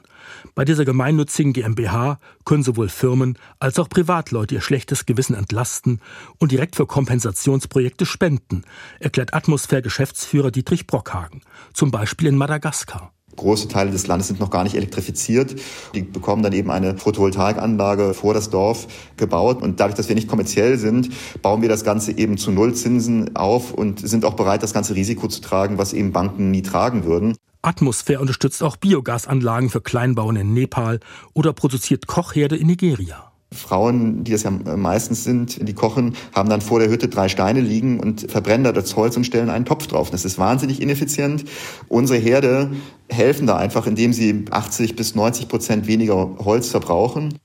Bei 0.56 0.66
dieser 0.66 0.86
gemeinnützigen 0.86 1.54
GmbH 1.54 2.20
können 2.46 2.64
sowohl 2.64 2.90
Firmen 2.90 3.38
als 3.60 3.80
auch 3.80 3.90
Privatleute 3.90 4.56
ihr 4.56 4.62
schlechtes 4.62 5.06
Gewissen 5.06 5.36
entlasten 5.36 6.02
und 6.40 6.52
direkt 6.52 6.76
für 6.76 6.86
Kompensationsprojekte 6.86 8.06
spenden, 8.06 8.64
erklärt 9.00 9.34
Atmosphäre-Geschäftsführer 9.34 10.52
Dietrich 10.52 10.88
Brockhagen, 10.88 11.42
zum 11.74 11.92
Beispiel 11.92 12.28
in 12.28 12.38
Madagaskar. 12.38 13.12
Große 13.38 13.68
Teile 13.68 13.92
des 13.92 14.08
Landes 14.08 14.28
sind 14.28 14.40
noch 14.40 14.50
gar 14.50 14.64
nicht 14.64 14.76
elektrifiziert. 14.76 15.56
Die 15.94 16.02
bekommen 16.02 16.42
dann 16.42 16.54
eben 16.54 16.72
eine 16.72 16.98
Photovoltaikanlage 16.98 18.16
vor 18.16 18.34
das 18.34 18.50
Dorf 18.50 18.88
gebaut. 19.16 19.62
Und 19.62 19.80
dadurch, 19.80 19.96
dass 19.96 20.10
wir 20.10 20.16
nicht 20.16 20.28
kommerziell 20.28 20.78
sind, 20.80 21.10
bauen 21.44 21.62
wir 21.62 21.70
das 21.70 21.84
Ganze 21.84 22.18
eben 22.18 22.38
zu 22.38 22.52
Nullzinsen 22.52 23.36
auf 23.36 23.74
und 23.74 24.00
sind 24.00 24.26
auch 24.26 24.34
bereit, 24.34 24.64
das 24.64 24.74
ganze 24.74 24.96
Risiko 24.96 25.28
zu 25.28 25.42
tragen, 25.42 25.78
was 25.78 25.94
eben 25.94 26.12
Banken 26.12 26.50
nie 26.50 26.64
tragen 26.64 27.04
würden. 27.06 27.36
Atmosphäre 27.62 28.22
unterstützt 28.22 28.64
auch 28.64 28.78
Biogasanlagen 28.78 29.70
für 29.70 29.82
Kleinbauern 29.82 30.36
in 30.36 30.54
Nepal 30.54 31.00
oder 31.34 31.54
produziert 31.54 32.08
Kochherde 32.08 32.56
in 32.56 32.68
Nigeria. 32.68 33.32
Frauen, 33.54 34.26
die 34.26 34.32
das 34.32 34.44
ja 34.44 34.52
meistens 34.52 35.24
sind, 35.24 35.68
die 35.68 35.74
kochen, 35.74 36.16
haben 36.34 36.50
dann 36.50 36.60
vor 36.60 36.80
der 36.80 36.90
Hütte 36.90 37.08
drei 37.08 37.30
Steine 37.30 37.62
liegen 37.62 38.00
und 38.00 38.30
verbrennen 38.30 38.66
da 38.66 38.74
das 38.74 38.96
Holz 38.96 39.16
und 39.16 39.26
stellen 39.26 39.50
einen 39.50 39.64
Topf 39.64 39.88
drauf. 39.88 40.12
Das 40.12 40.26
ist 40.26 40.38
wahnsinnig 40.38 40.82
ineffizient. 40.82 41.46
Unsere 41.88 42.20
Herde 42.20 42.72
helfen 43.10 43.48
da 43.48 43.56
einfach, 43.56 43.88
indem 43.88 44.12
sie 44.12 44.46
80 44.52 44.98
bis 44.98 45.16
90 45.16 45.48
Prozent 45.48 45.88
weniger 45.88 46.36
Holz 46.40 46.70
verbrauchen. 46.70 47.40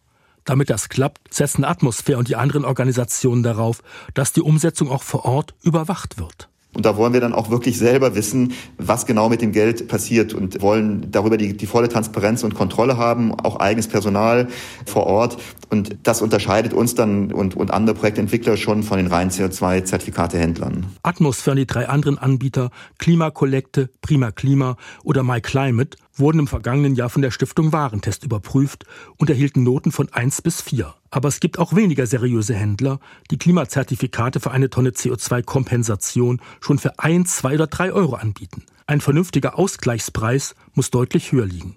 Damit 0.45 0.71
das 0.71 0.89
klappt, 0.89 1.33
setzen 1.33 1.65
Atmosphäre 1.65 2.19
und 2.19 2.29
die 2.29 2.35
anderen 2.35 2.65
Organisationen 2.65 3.45
darauf, 3.45 3.83
dass 4.15 4.33
die 4.33 4.43
Umsetzung 4.43 4.91
auch 4.91 5.05
vor 5.05 5.25
Ort 5.25 5.55
überwacht 5.63 6.19
wird. 6.19 6.49
Und 6.75 6.87
da 6.87 6.97
wollen 6.97 7.13
wir 7.13 7.21
dann 7.21 7.35
auch 7.35 7.51
wirklich 7.51 7.79
selber 7.79 8.15
wissen, 8.15 8.53
was 8.79 9.05
genau 9.05 9.29
mit 9.29 9.43
dem 9.43 9.53
Geld 9.53 9.89
passiert 9.89 10.33
und 10.33 10.63
wollen 10.63 11.11
darüber 11.11 11.37
die, 11.37 11.55
die 11.55 11.67
volle 11.67 11.89
Transparenz 11.89 12.45
und 12.45 12.55
Kontrolle 12.55 12.97
haben, 12.97 13.35
auch 13.35 13.57
eigenes 13.61 13.89
Personal 13.89 14.49
vor 14.87 15.07
Ort. 15.07 15.37
Und 15.69 15.97
das 16.03 16.23
unterscheidet 16.23 16.73
uns 16.73 16.95
dann 16.95 17.33
und, 17.33 17.57
und 17.57 17.71
andere 17.73 17.95
Projektentwickler 17.95 18.57
schon 18.57 18.83
von 18.83 18.97
den 18.97 19.09
reinen 19.09 19.31
CO2-Zertifikatehändlern. 19.31 20.87
Atmosphäre 21.03 21.53
und 21.53 21.59
die 21.59 21.67
drei 21.67 21.89
anderen 21.89 22.17
Anbieter, 22.17 22.71
Klimakollekte, 22.99 23.91
Prima 24.01 24.31
Klima 24.31 24.77
oder 25.05 25.23
MyClimate, 25.23 25.99
wurden 26.15 26.41
im 26.41 26.47
vergangenen 26.47 26.95
Jahr 26.95 27.11
von 27.11 27.23
der 27.23 27.31
Stiftung 27.31 27.73
Warentest 27.73 28.25
überprüft 28.25 28.85
und 29.17 29.31
erhielten 29.31 29.63
Noten 29.63 29.93
von 29.93 30.13
1 30.13 30.43
bis 30.43 30.61
4. 30.61 30.95
Aber 31.11 31.29
es 31.29 31.41
gibt 31.41 31.59
auch 31.59 31.75
weniger 31.75 32.07
seriöse 32.07 32.55
Händler, 32.55 33.01
die 33.31 33.39
Klimazertifikate 33.39 34.41
für 34.41 34.51
eine 34.51 34.71
Tonne 34.71 34.91
CO2-Kompensation 34.91 36.41
schon 36.61 36.79
für 36.79 36.99
1, 36.99 37.37
2 37.37 37.55
oder 37.55 37.67
3 37.67 37.93
Euro 37.93 38.15
anbieten. 38.15 38.63
Ein 38.87 39.01
vernünftiger 39.01 39.59
Ausgleichspreis 39.59 40.55
muss 40.75 40.91
deutlich 40.91 41.33
höher 41.33 41.47
liegen. 41.47 41.77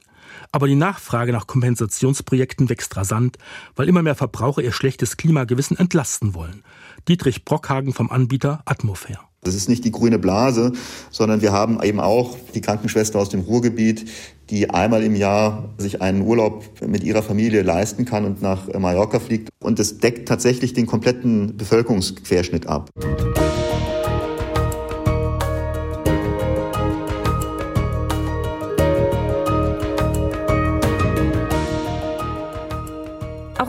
Aber 0.51 0.67
die 0.67 0.75
Nachfrage 0.75 1.31
nach 1.31 1.47
Kompensationsprojekten 1.47 2.69
wächst 2.69 2.95
rasant, 2.95 3.37
weil 3.75 3.87
immer 3.87 4.03
mehr 4.03 4.15
Verbraucher 4.15 4.61
ihr 4.61 4.71
schlechtes 4.71 5.17
Klimagewissen 5.17 5.77
entlasten 5.77 6.33
wollen. 6.33 6.63
Dietrich 7.07 7.45
Brockhagen 7.45 7.93
vom 7.93 8.09
Anbieter 8.09 8.61
Atmosphäre. 8.65 9.24
Das 9.45 9.53
ist 9.53 9.69
nicht 9.69 9.85
die 9.85 9.91
grüne 9.91 10.19
Blase, 10.19 10.73
sondern 11.11 11.41
wir 11.41 11.53
haben 11.53 11.81
eben 11.83 11.99
auch 11.99 12.35
die 12.55 12.61
Krankenschwester 12.61 13.19
aus 13.19 13.29
dem 13.29 13.41
Ruhrgebiet, 13.41 14.09
die 14.49 14.69
einmal 14.69 15.03
im 15.03 15.15
Jahr 15.15 15.69
sich 15.77 16.01
einen 16.01 16.21
Urlaub 16.21 16.65
mit 16.85 17.03
ihrer 17.03 17.21
Familie 17.23 17.61
leisten 17.61 18.05
kann 18.05 18.25
und 18.25 18.41
nach 18.41 18.67
Mallorca 18.73 19.19
fliegt. 19.19 19.49
Und 19.59 19.79
es 19.79 19.99
deckt 19.99 20.27
tatsächlich 20.27 20.73
den 20.73 20.87
kompletten 20.87 21.57
Bevölkerungsquerschnitt 21.57 22.67
ab. 22.67 22.89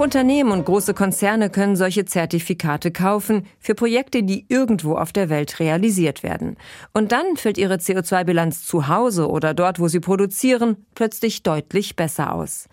Unternehmen 0.06 0.52
und 0.52 0.64
große 0.64 0.94
Konzerne 0.94 1.50
können 1.50 1.74
solche 1.74 2.04
Zertifikate 2.04 2.92
kaufen 2.92 3.44
für 3.58 3.74
Projekte, 3.74 4.22
die 4.22 4.46
irgendwo 4.48 4.94
auf 4.94 5.12
der 5.12 5.28
Welt 5.30 5.58
realisiert 5.58 6.22
werden. 6.22 6.56
Und 6.94 7.10
dann 7.10 7.34
fällt 7.34 7.58
ihre 7.58 7.74
CO2-Bilanz 7.74 8.64
zu 8.64 8.86
Hause 8.86 9.28
oder 9.28 9.52
dort, 9.52 9.80
wo 9.80 9.88
sie 9.88 9.98
produzieren, 9.98 10.76
plötzlich 10.94 11.42
deutlich 11.42 11.96
besser 11.96 12.32
aus. 12.32 12.68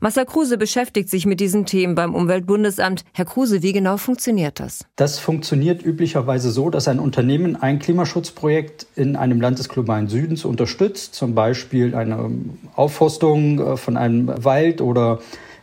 Marcel 0.00 0.24
Kruse 0.24 0.56
beschäftigt 0.56 1.10
sich 1.10 1.26
mit 1.26 1.38
diesen 1.40 1.66
Themen 1.66 1.94
beim 1.94 2.14
Umweltbundesamt. 2.14 3.04
Herr 3.12 3.26
Kruse, 3.26 3.62
wie 3.62 3.74
genau 3.74 3.98
funktioniert 3.98 4.58
das? 4.58 4.86
Das 4.96 5.18
funktioniert 5.18 5.84
üblicherweise 5.84 6.50
so, 6.50 6.70
dass 6.70 6.88
ein 6.88 6.98
Unternehmen 6.98 7.56
ein 7.56 7.78
Klimaschutzprojekt 7.78 8.86
in 8.96 9.16
einem 9.16 9.42
Land 9.42 9.58
des 9.58 9.68
globalen 9.68 10.08
Südens 10.08 10.46
unterstützt, 10.46 11.14
zum 11.14 11.34
Beispiel 11.34 11.94
eine 11.94 12.30
Aufforstung 12.74 13.58
äh, 13.58 13.76
von 13.76 13.98
einem 13.98 14.32
Wald 14.42 14.80
oder 14.80 15.18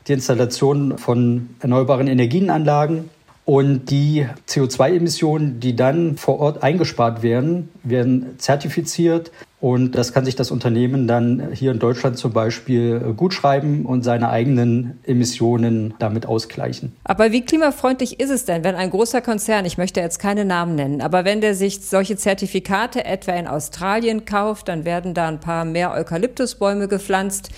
die 0.08 0.14
Installation 0.14 0.98
von 0.98 1.50
erneuerbaren 1.60 2.08
Energienanlagen. 2.08 3.10
Und 3.46 3.92
die 3.92 4.28
CO2-Emissionen, 4.50 5.62
die 5.62 5.74
dann 5.74 6.18
vor 6.18 6.42
Ort 6.42 6.64
eingespart 6.64 7.24
werden, 7.24 7.70
werden 7.84 8.38
zertifiziert. 8.40 9.32
Und 9.62 9.96
das 9.96 10.12
kann 10.12 10.26
sich 10.26 10.36
das 10.36 10.52
Unternehmen 10.52 11.08
dann 11.08 11.54
hier 11.54 11.72
in 11.72 11.80
Deutschland 11.80 12.18
zum 12.18 12.34
Beispiel 12.34 13.00
gutschreiben 13.16 13.86
und 13.86 14.04
seine 14.04 14.30
eigenen 14.32 15.00
Emissionen 15.06 15.94
damit 15.98 16.26
ausgleichen. 16.26 16.92
Aber 17.06 17.32
wie 17.32 17.40
klimafreundlich 17.40 18.20
ist 18.20 18.32
es 18.32 18.44
denn, 18.44 18.66
wenn 18.66 18.76
ein 18.76 18.90
großer 18.90 19.22
Konzern, 19.22 19.64
ich 19.64 19.78
möchte 19.78 20.02
jetzt 20.02 20.20
keine 20.20 20.44
Namen 20.44 20.76
nennen, 20.76 21.02
aber 21.02 21.24
wenn 21.24 21.40
der 21.40 21.56
sich 21.56 21.80
solche 21.86 22.18
Zertifikate 22.18 23.06
etwa 23.06 23.32
in 23.32 23.48
Australien 23.48 24.26
kauft, 24.26 24.68
dann 24.68 24.84
werden 24.84 25.14
da 25.14 25.30
ein 25.30 25.40
paar 25.40 25.64
mehr 25.64 25.94
Eukalyptusbäume 25.94 26.90
gepflanzt. 26.90 27.50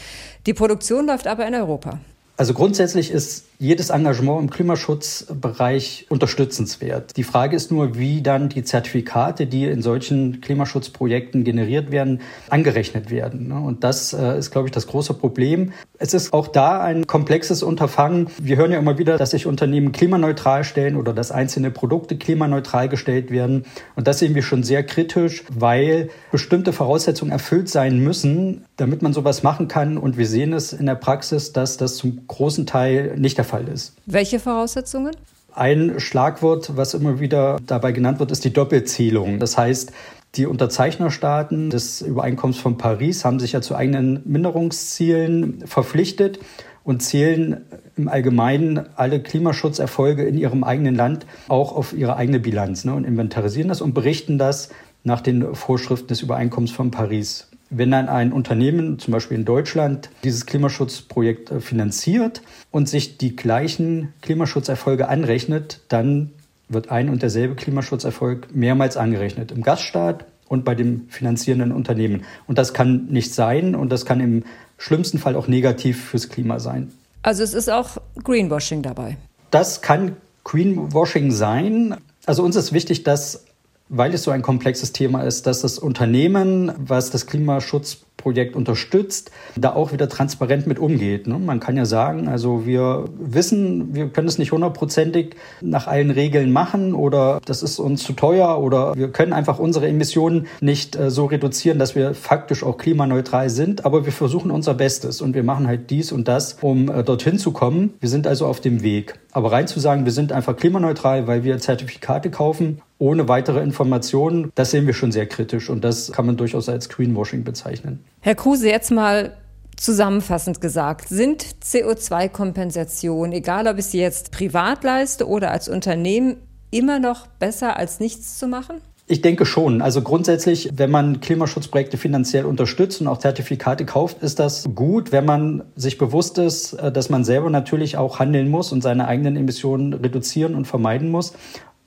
Die 0.45 0.53
Produktion 0.53 1.07
läuft 1.07 1.25
aber 1.25 1.47
in 1.47 1.55
Europa. 1.55 1.99
Also 2.39 2.53
grundsätzlich 2.53 3.11
ist 3.11 3.48
jedes 3.61 3.89
Engagement 3.89 4.41
im 4.41 4.49
Klimaschutzbereich 4.49 6.05
unterstützenswert. 6.07 7.17
Die 7.17 7.23
Frage 7.23 7.57
ist 7.57 7.71
nur, 7.71 7.97
wie 7.97 8.21
dann 8.21 8.47
die 8.47 8.63
Zertifikate, 8.63 9.47
die 9.47 9.65
in 9.65 9.81
solchen 9.81 10.39
Klimaschutzprojekten 10.39 11.43
generiert 11.43 11.91
werden, 11.91 12.21
angerechnet 12.49 13.11
werden. 13.11 13.49
Ne? 13.49 13.59
Und 13.59 13.83
das 13.83 14.13
äh, 14.13 14.37
ist, 14.39 14.51
glaube 14.51 14.69
ich, 14.69 14.71
das 14.71 14.87
große 14.87 15.13
Problem. 15.13 15.73
Es 15.97 16.13
ist 16.13 16.31
auch 16.31 16.47
da 16.47 16.79
ein 16.79 17.05
komplexes 17.05 17.61
Unterfangen. 17.61 18.29
Wir 18.41 18.55
hören 18.55 18.71
ja 18.71 18.79
immer 18.79 18.97
wieder, 18.97 19.17
dass 19.17 19.31
sich 19.31 19.45
Unternehmen 19.45 19.91
klimaneutral 19.91 20.63
stellen 20.63 20.95
oder 20.95 21.11
dass 21.11 21.29
einzelne 21.29 21.69
Produkte 21.69 22.17
klimaneutral 22.17 22.87
gestellt 22.87 23.29
werden. 23.29 23.65
Und 23.97 24.07
das 24.07 24.19
sehen 24.19 24.35
wir 24.35 24.41
schon 24.41 24.63
sehr 24.63 24.83
kritisch, 24.83 25.43
weil 25.53 26.09
bestimmte 26.31 26.71
Voraussetzungen 26.71 27.33
erfüllt 27.33 27.67
sein 27.67 27.99
müssen, 27.99 28.63
damit 28.77 29.01
man 29.01 29.11
sowas 29.11 29.43
machen 29.43 29.67
kann. 29.67 29.97
Und 29.97 30.17
wir 30.17 30.27
sehen 30.27 30.53
es 30.53 30.71
in 30.71 30.85
der 30.85 30.95
Praxis, 30.95 31.51
dass 31.51 31.75
das 31.75 31.97
zum 31.97 32.25
großen 32.25 32.65
Teil 32.65 33.15
nicht 33.17 33.37
der 33.37 33.48
Fall 33.49 33.67
ist. 33.67 33.93
Welche 34.05 34.39
Voraussetzungen? 34.39 35.15
Ein 35.53 35.99
Schlagwort, 35.99 36.77
was 36.77 36.93
immer 36.93 37.19
wieder 37.19 37.57
dabei 37.65 37.91
genannt 37.91 38.19
wird, 38.19 38.31
ist 38.31 38.45
die 38.45 38.53
Doppelzielung. 38.53 39.39
Das 39.39 39.57
heißt, 39.57 39.91
die 40.35 40.45
Unterzeichnerstaaten 40.45 41.71
des 41.71 42.01
Übereinkommens 42.01 42.59
von 42.59 42.77
Paris 42.77 43.25
haben 43.25 43.39
sich 43.39 43.53
ja 43.53 43.61
zu 43.61 43.75
eigenen 43.75 44.21
Minderungszielen 44.25 45.65
verpflichtet 45.65 46.39
und 46.83 47.01
zählen 47.01 47.65
im 47.97 48.07
Allgemeinen 48.07 48.85
alle 48.95 49.21
Klimaschutzerfolge 49.21 50.23
in 50.23 50.37
ihrem 50.37 50.63
eigenen 50.63 50.95
Land 50.95 51.25
auch 51.47 51.75
auf 51.75 51.93
ihre 51.93 52.15
eigene 52.15 52.39
Bilanz 52.39 52.85
ne, 52.85 52.93
und 52.93 53.05
inventarisieren 53.05 53.69
das 53.69 53.81
und 53.81 53.93
berichten 53.93 54.37
das 54.37 54.69
nach 55.03 55.21
den 55.21 55.55
Vorschriften 55.55 56.07
des 56.07 56.21
Übereinkommens 56.21 56.71
von 56.71 56.91
Paris. 56.91 57.48
Wenn 57.69 57.91
dann 57.91 58.09
ein 58.09 58.33
Unternehmen, 58.33 58.97
zum 58.99 59.11
Beispiel 59.11 59.37
in 59.37 59.45
Deutschland, 59.45 60.09
dieses 60.23 60.45
Klimaschutzprojekt 60.45 61.51
äh, 61.51 61.59
finanziert 61.59 62.41
und 62.71 62.89
sich 62.89 63.17
die 63.17 63.35
gleichen 63.35 64.13
Klimaschutzerfolge 64.21 65.07
anrechnet, 65.07 65.81
dann 65.89 66.31
wird 66.67 66.89
ein 66.91 67.09
und 67.09 67.21
derselbe 67.21 67.55
Klimaschutzerfolg 67.55 68.55
mehrmals 68.55 68.97
angerechnet. 68.97 69.51
Im 69.51 69.63
Gaststaat 69.63 70.25
und 70.47 70.65
bei 70.65 70.75
dem 70.75 71.07
finanzierenden 71.09 71.71
Unternehmen. 71.71 72.25
Und 72.47 72.57
das 72.57 72.73
kann 72.73 73.05
nicht 73.05 73.33
sein 73.33 73.75
und 73.75 73.89
das 73.91 74.05
kann 74.05 74.19
im 74.19 74.43
schlimmsten 74.77 75.19
Fall 75.19 75.35
auch 75.35 75.47
negativ 75.47 76.03
fürs 76.09 76.29
Klima 76.29 76.59
sein. 76.59 76.91
Also 77.21 77.43
es 77.43 77.53
ist 77.53 77.69
auch 77.69 77.97
Greenwashing 78.23 78.81
dabei. 78.81 79.17
Das 79.51 79.81
kann 79.81 80.15
Greenwashing 80.43 81.31
sein. 81.31 81.95
Also 82.25 82.43
uns 82.43 82.55
ist 82.55 82.73
wichtig, 82.73 83.03
dass 83.03 83.45
weil 83.89 84.13
es 84.13 84.23
so 84.23 84.31
ein 84.31 84.43
komplexes 84.43 84.93
Thema 84.93 85.23
ist, 85.23 85.47
dass 85.47 85.61
das 85.61 85.79
Unternehmen, 85.79 86.71
was 86.77 87.09
das 87.09 87.25
Klimaschutzprojekt 87.25 88.55
unterstützt, 88.55 89.31
da 89.55 89.73
auch 89.73 89.91
wieder 89.91 90.07
transparent 90.07 90.67
mit 90.67 90.77
umgeht. 90.77 91.25
Ne? 91.25 91.39
Man 91.39 91.59
kann 91.59 91.75
ja 91.75 91.85
sagen, 91.85 92.27
also 92.27 92.67
wir 92.67 93.05
wissen, 93.19 93.95
wir 93.95 94.09
können 94.09 94.27
es 94.27 94.37
nicht 94.37 94.51
hundertprozentig 94.51 95.35
nach 95.61 95.87
allen 95.87 96.11
Regeln 96.11 96.51
machen 96.51 96.93
oder 96.93 97.41
das 97.45 97.63
ist 97.63 97.79
uns 97.79 98.03
zu 98.03 98.13
teuer 98.13 98.59
oder 98.59 98.95
wir 98.95 99.11
können 99.11 99.33
einfach 99.33 99.57
unsere 99.57 99.87
Emissionen 99.87 100.45
nicht 100.61 100.95
äh, 100.95 101.09
so 101.09 101.25
reduzieren, 101.25 101.79
dass 101.79 101.95
wir 101.95 102.13
faktisch 102.13 102.63
auch 102.63 102.77
klimaneutral 102.77 103.49
sind, 103.49 103.85
aber 103.85 104.05
wir 104.05 104.13
versuchen 104.13 104.51
unser 104.51 104.75
Bestes 104.75 105.19
und 105.19 105.33
wir 105.33 105.43
machen 105.43 105.67
halt 105.67 105.89
dies 105.89 106.11
und 106.11 106.27
das, 106.27 106.57
um 106.61 106.89
äh, 106.89 107.03
dorthin 107.03 107.39
zu 107.39 107.51
kommen. 107.51 107.95
Wir 107.99 108.09
sind 108.09 108.27
also 108.27 108.45
auf 108.45 108.61
dem 108.61 108.83
Weg. 108.83 109.15
Aber 109.31 109.51
rein 109.51 109.67
zu 109.67 109.79
sagen, 109.79 110.05
wir 110.05 110.11
sind 110.11 110.31
einfach 110.31 110.55
klimaneutral, 110.55 111.27
weil 111.27 111.43
wir 111.43 111.57
Zertifikate 111.59 112.29
kaufen 112.29 112.81
ohne 112.99 113.27
weitere 113.27 113.61
Informationen, 113.61 114.51
das 114.55 114.71
sehen 114.71 114.85
wir 114.85 114.93
schon 114.93 115.11
sehr 115.11 115.25
kritisch 115.25 115.69
und 115.69 115.83
das 115.83 116.11
kann 116.11 116.25
man 116.25 116.37
durchaus 116.37 116.69
als 116.69 116.89
Greenwashing 116.89 117.43
bezeichnen. 117.43 118.03
Herr 118.19 118.35
Kruse, 118.35 118.67
jetzt 118.67 118.91
mal 118.91 119.35
zusammenfassend 119.77 120.61
gesagt, 120.61 121.07
sind 121.07 121.43
CO2-Kompensationen, 121.63 123.31
egal 123.31 123.67
ob 123.67 123.77
ich 123.77 123.85
sie 123.85 123.99
jetzt 123.99 124.31
privat 124.31 124.83
leiste 124.83 125.27
oder 125.27 125.51
als 125.51 125.69
Unternehmen, 125.69 126.35
immer 126.71 126.99
noch 126.99 127.27
besser 127.27 127.77
als 127.77 127.99
nichts 127.99 128.37
zu 128.37 128.47
machen? 128.47 128.81
Ich 129.11 129.21
denke 129.21 129.47
schon. 129.47 129.81
Also 129.81 130.03
grundsätzlich, 130.03 130.69
wenn 130.75 130.91
man 130.91 131.19
Klimaschutzprojekte 131.19 131.97
finanziell 131.97 132.45
unterstützt 132.45 133.01
und 133.01 133.07
auch 133.07 133.17
Zertifikate 133.17 133.83
kauft, 133.83 134.21
ist 134.21 134.37
das 134.37 134.69
gut, 134.75 135.11
wenn 135.11 135.25
man 135.25 135.63
sich 135.75 135.97
bewusst 135.97 136.37
ist, 136.37 136.73
äh, 136.73 136.91
dass 136.91 137.09
man 137.09 137.23
selber 137.23 137.49
natürlich 137.49 137.97
auch 137.97 138.19
handeln 138.19 138.49
muss 138.49 138.71
und 138.71 138.83
seine 138.83 139.07
eigenen 139.07 139.35
Emissionen 139.35 139.93
reduzieren 139.93 140.53
und 140.53 140.65
vermeiden 140.65 141.09
muss. 141.09 141.33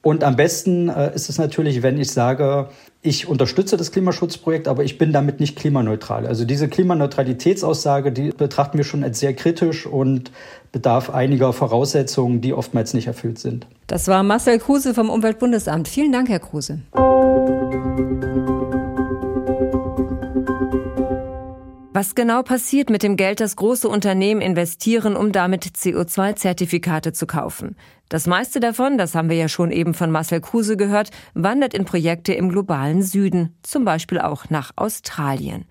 Und 0.03 0.25
am 0.25 0.35
besten 0.35 0.89
äh, 0.89 1.15
ist 1.15 1.29
es 1.29 1.39
natürlich, 1.39 1.83
wenn 1.83 1.97
ich 1.97 2.11
sage, 2.11 2.69
ich 3.03 3.29
unterstütze 3.29 3.77
das 3.77 3.93
Klimaschutzprojekt, 3.93 4.67
aber 4.67 4.83
ich 4.83 4.99
bin 4.99 5.13
damit 5.13 5.39
nicht 5.39 5.57
klimaneutral. 5.57 6.27
Also 6.27 6.45
diese 6.45 6.69
Klimaneutralitätsaussage, 6.69 8.11
die 8.11 8.31
betrachten 8.31 8.79
wir 8.79 8.85
schon 8.85 9.05
als 9.05 9.21
sehr 9.21 9.33
kritisch 9.35 9.87
und 9.87 10.33
bedarf 10.73 11.11
einiger 11.11 11.53
Voraussetzungen, 11.53 12.41
die 12.41 12.53
oftmals 12.53 12.95
nicht 12.95 13.07
erfüllt 13.07 13.39
sind. 13.39 13.67
Das 13.87 14.09
war 14.09 14.25
Marcel 14.25 14.59
Kruse 14.59 14.93
vom 14.93 15.09
Umweltbundesamt. 15.09 15.87
Vielen 15.87 16.11
Dank, 16.11 16.29
Herr 16.29 16.41
Kruse. 16.41 16.81
Was 21.95 22.15
genau 22.15 22.43
passiert 22.43 22.91
mit 22.91 23.03
dem 23.03 23.17
Geld, 23.17 23.39
das 23.39 23.55
große 23.55 23.87
Unternehmen 23.87 24.41
investieren, 24.41 25.15
um 25.15 25.31
damit 25.31 25.65
CO2-Zertifikate 25.65 27.13
zu 27.13 27.27
kaufen? 27.27 27.77
Das 28.13 28.27
meiste 28.27 28.61
davon, 28.61 28.99
das 28.99 29.15
haben 29.15 29.31
wir 29.31 29.39
ja 29.39 29.49
schon 29.49 29.71
eben 29.71 29.95
von 29.95 30.11
Marcel 30.11 30.43
Kruse 30.43 30.77
gehört, 30.77 31.09
wandert 31.33 31.73
in 31.73 31.87
Projekte 31.87 32.35
im 32.35 32.51
globalen 32.51 33.03
Süden, 33.03 33.57
zum 33.63 33.87
Beispiel 33.87 34.21
auch 34.21 34.51
nach 34.51 34.71
Australien. 34.77 35.65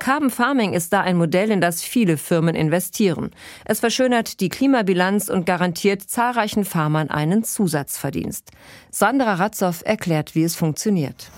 Carbon 0.00 0.30
Farming 0.30 0.72
ist 0.72 0.92
da 0.92 1.02
ein 1.02 1.16
Modell, 1.16 1.52
in 1.52 1.60
das 1.60 1.84
viele 1.84 2.16
Firmen 2.16 2.56
investieren. 2.56 3.30
Es 3.64 3.78
verschönert 3.78 4.40
die 4.40 4.48
Klimabilanz 4.48 5.28
und 5.28 5.46
garantiert 5.46 6.02
zahlreichen 6.02 6.64
Farmern 6.64 7.10
einen 7.10 7.44
Zusatzverdienst. 7.44 8.50
Sandra 8.90 9.34
Ratzow 9.34 9.80
erklärt, 9.84 10.34
wie 10.34 10.42
es 10.42 10.56
funktioniert. 10.56 11.30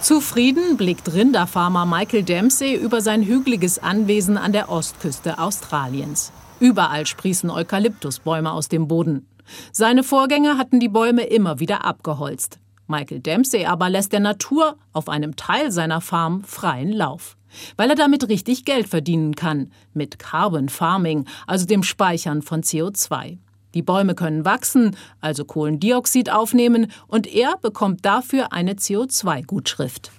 Zufrieden 0.00 0.76
blickt 0.76 1.12
Rinderfarmer 1.12 1.86
Michael 1.86 2.22
Dempsey 2.22 2.76
über 2.76 3.00
sein 3.00 3.24
hügeliges 3.24 3.80
Anwesen 3.80 4.38
an 4.38 4.52
der 4.52 4.68
Ostküste 4.68 5.40
Australiens. 5.40 6.30
Überall 6.60 7.04
sprießen 7.04 7.50
Eukalyptusbäume 7.50 8.52
aus 8.52 8.68
dem 8.68 8.86
Boden. 8.86 9.27
Seine 9.72 10.02
Vorgänger 10.02 10.58
hatten 10.58 10.80
die 10.80 10.88
Bäume 10.88 11.24
immer 11.24 11.60
wieder 11.60 11.84
abgeholzt. 11.84 12.58
Michael 12.86 13.20
Dempsey 13.20 13.66
aber 13.66 13.90
lässt 13.90 14.12
der 14.12 14.20
Natur 14.20 14.76
auf 14.92 15.08
einem 15.08 15.36
Teil 15.36 15.70
seiner 15.70 16.00
Farm 16.00 16.42
freien 16.42 16.92
Lauf. 16.92 17.36
Weil 17.76 17.90
er 17.90 17.96
damit 17.96 18.28
richtig 18.28 18.64
Geld 18.64 18.88
verdienen 18.88 19.34
kann, 19.34 19.70
mit 19.94 20.18
Carbon 20.18 20.68
Farming, 20.68 21.26
also 21.46 21.66
dem 21.66 21.82
Speichern 21.82 22.42
von 22.42 22.62
CO2. 22.62 23.38
Die 23.74 23.82
Bäume 23.82 24.14
können 24.14 24.44
wachsen, 24.44 24.96
also 25.20 25.44
Kohlendioxid 25.44 26.30
aufnehmen, 26.30 26.90
und 27.06 27.26
er 27.26 27.56
bekommt 27.60 28.04
dafür 28.04 28.52
eine 28.52 28.74
CO2-Gutschrift. 28.74 30.10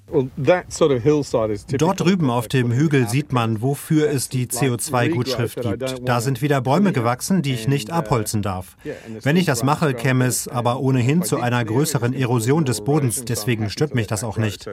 Dort 1.78 2.00
drüben 2.00 2.30
auf 2.32 2.48
dem 2.48 2.72
Hügel 2.72 3.08
sieht 3.08 3.32
man, 3.32 3.62
wofür 3.62 4.10
es 4.10 4.30
die 4.30 4.48
CO2-Gutschrift 4.48 5.62
gibt. 5.62 6.08
Da 6.08 6.22
sind 6.22 6.42
wieder 6.42 6.62
Bäume 6.62 6.94
gewachsen, 6.94 7.42
die 7.42 7.54
ich 7.54 7.68
nicht 7.68 7.92
abholzen 7.92 8.42
darf. 8.42 8.76
Wenn 9.22 9.38
ich 9.38 9.46
das 9.46 9.64
mache, 9.64 9.94
käme 9.94 10.26
es 10.26 10.48
aber 10.48 10.80
ohnehin 10.80 11.22
zu 11.22 11.40
einer 11.40 11.64
größeren 11.64 12.14
Erosion 12.14 12.66
des 12.66 12.82
Bodens, 12.82 13.26
deswegen 13.26 13.70
stört 13.70 13.94
mich 13.94 14.08
das 14.08 14.24
auch 14.24 14.38
nicht. 14.38 14.70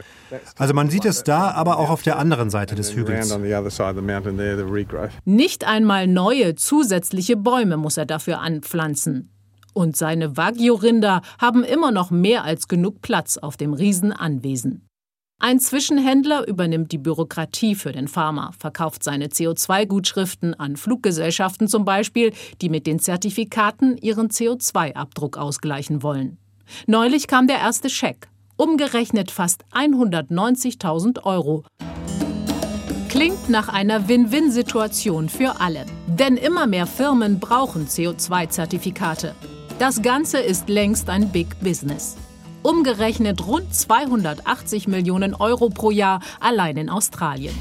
Also 0.57 0.73
man 0.73 0.89
sieht 0.89 1.05
es 1.05 1.23
da, 1.23 1.51
aber 1.51 1.79
auch 1.79 1.91
auf 1.91 2.03
der 2.03 2.19
anderen 2.19 2.49
Seite 2.51 2.75
des 2.75 2.95
Hügels. 2.95 3.37
Nicht 5.25 5.65
einmal 5.65 6.07
neue 6.07 6.55
zusätzliche 6.55 7.37
Bäume 7.37 7.77
muss 7.77 7.97
er 7.97 8.07
dafür 8.07 8.41
anpflanzen. 8.67 9.31
Und 9.73 9.97
seine 9.97 10.37
Wagyu-Rinder 10.37 11.21
haben 11.39 11.63
immer 11.63 11.91
noch 11.91 12.11
mehr 12.11 12.45
als 12.45 12.67
genug 12.67 13.03
Platz 13.03 13.37
auf 13.37 13.57
dem 13.57 13.75
Riesenanwesen. 13.75 14.83
Ein 15.39 15.61
Zwischenhändler 15.61 16.49
übernimmt 16.49 16.93
die 16.93 16.99
Bürokratie 16.99 17.75
für 17.75 17.93
den 17.93 18.09
Farmer, 18.09 18.53
verkauft 18.59 19.05
seine 19.05 19.27
CO2-Gutschriften 19.27 20.55
an 20.55 20.77
Fluggesellschaften 20.77 21.69
zum 21.69 21.85
Beispiel, 21.85 22.33
die 22.63 22.71
mit 22.71 22.87
den 22.87 22.99
Zertifikaten 22.99 23.99
ihren 23.99 24.29
CO2-Abdruck 24.29 25.37
ausgleichen 25.37 26.03
wollen. 26.03 26.39
Neulich 26.87 27.27
kam 27.27 27.47
der 27.47 27.59
erste 27.59 27.91
Scheck, 27.91 28.29
umgerechnet 28.57 29.31
fast 29.31 29.67
190.000 29.75 31.23
Euro. 31.25 31.65
Klingt 33.09 33.49
nach 33.49 33.69
einer 33.69 34.09
Win-Win-Situation 34.09 35.29
für 35.29 35.61
alle. 35.61 35.87
Denn 36.07 36.37
immer 36.37 36.67
mehr 36.67 36.87
Firmen 36.87 37.41
brauchen 37.41 37.87
CO2-Zertifikate. 37.87 39.35
Das 39.79 40.03
Ganze 40.03 40.39
ist 40.39 40.69
längst 40.69 41.09
ein 41.11 41.31
Big 41.31 41.61
Business 41.61 42.17
umgerechnet 42.67 43.47
rund 43.47 43.73
280 43.73 44.89
Millionen 44.89 45.35
Euro 45.35 45.69
pro 45.69 45.93
Jahr 45.93 46.21
allein 46.41 46.77
in 46.77 46.91
Australien. 46.91 47.55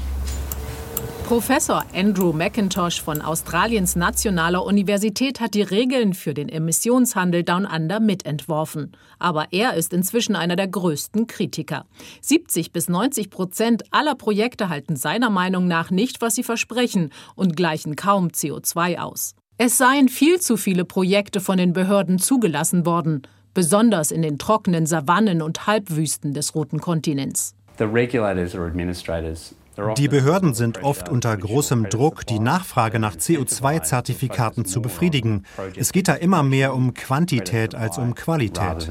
Professor 1.26 1.84
Andrew 1.92 2.32
McIntosh 2.32 3.02
von 3.02 3.20
Australiens 3.20 3.96
Nationaler 3.96 4.64
Universität 4.64 5.40
hat 5.40 5.54
die 5.54 5.62
Regeln 5.62 6.14
für 6.14 6.34
den 6.34 6.48
Emissionshandel 6.48 7.42
Down 7.42 7.66
Under 7.66 7.98
mitentworfen. 7.98 8.92
Aber 9.18 9.48
er 9.50 9.74
ist 9.74 9.92
inzwischen 9.92 10.36
einer 10.36 10.54
der 10.54 10.68
größten 10.68 11.26
Kritiker. 11.26 11.84
70 12.20 12.70
bis 12.70 12.88
90 12.88 13.30
Prozent 13.30 13.82
aller 13.90 14.14
Projekte 14.14 14.68
halten 14.68 14.94
seiner 14.94 15.28
Meinung 15.28 15.66
nach 15.66 15.90
nicht, 15.90 16.20
was 16.20 16.36
sie 16.36 16.44
versprechen 16.44 17.10
und 17.34 17.56
gleichen 17.56 17.96
kaum 17.96 18.28
CO2 18.28 18.98
aus. 18.98 19.34
Es 19.58 19.78
seien 19.78 20.08
viel 20.08 20.40
zu 20.40 20.56
viele 20.56 20.84
Projekte 20.84 21.40
von 21.40 21.58
den 21.58 21.72
Behörden 21.72 22.20
zugelassen 22.20 22.86
worden 22.86 23.22
besonders 23.52 24.12
in 24.12 24.22
den 24.22 24.38
trockenen 24.38 24.86
Savannen 24.86 25.42
und 25.42 25.66
Halbwüsten 25.66 26.34
des 26.34 26.54
Roten 26.54 26.78
Kontinents. 26.78 27.54
The 27.78 27.84
regulators 27.84 28.54
or 28.54 28.66
administrators 28.66 29.56
die 29.96 30.08
Behörden 30.08 30.54
sind 30.54 30.82
oft 30.82 31.08
unter 31.08 31.36
großem 31.36 31.88
Druck, 31.90 32.26
die 32.26 32.38
Nachfrage 32.38 32.98
nach 32.98 33.16
CO2-Zertifikaten 33.16 34.64
zu 34.64 34.80
befriedigen. 34.80 35.44
Es 35.76 35.92
geht 35.92 36.08
da 36.08 36.14
immer 36.14 36.42
mehr 36.42 36.74
um 36.74 36.94
Quantität 36.94 37.74
als 37.74 37.98
um 37.98 38.14
Qualität. 38.14 38.88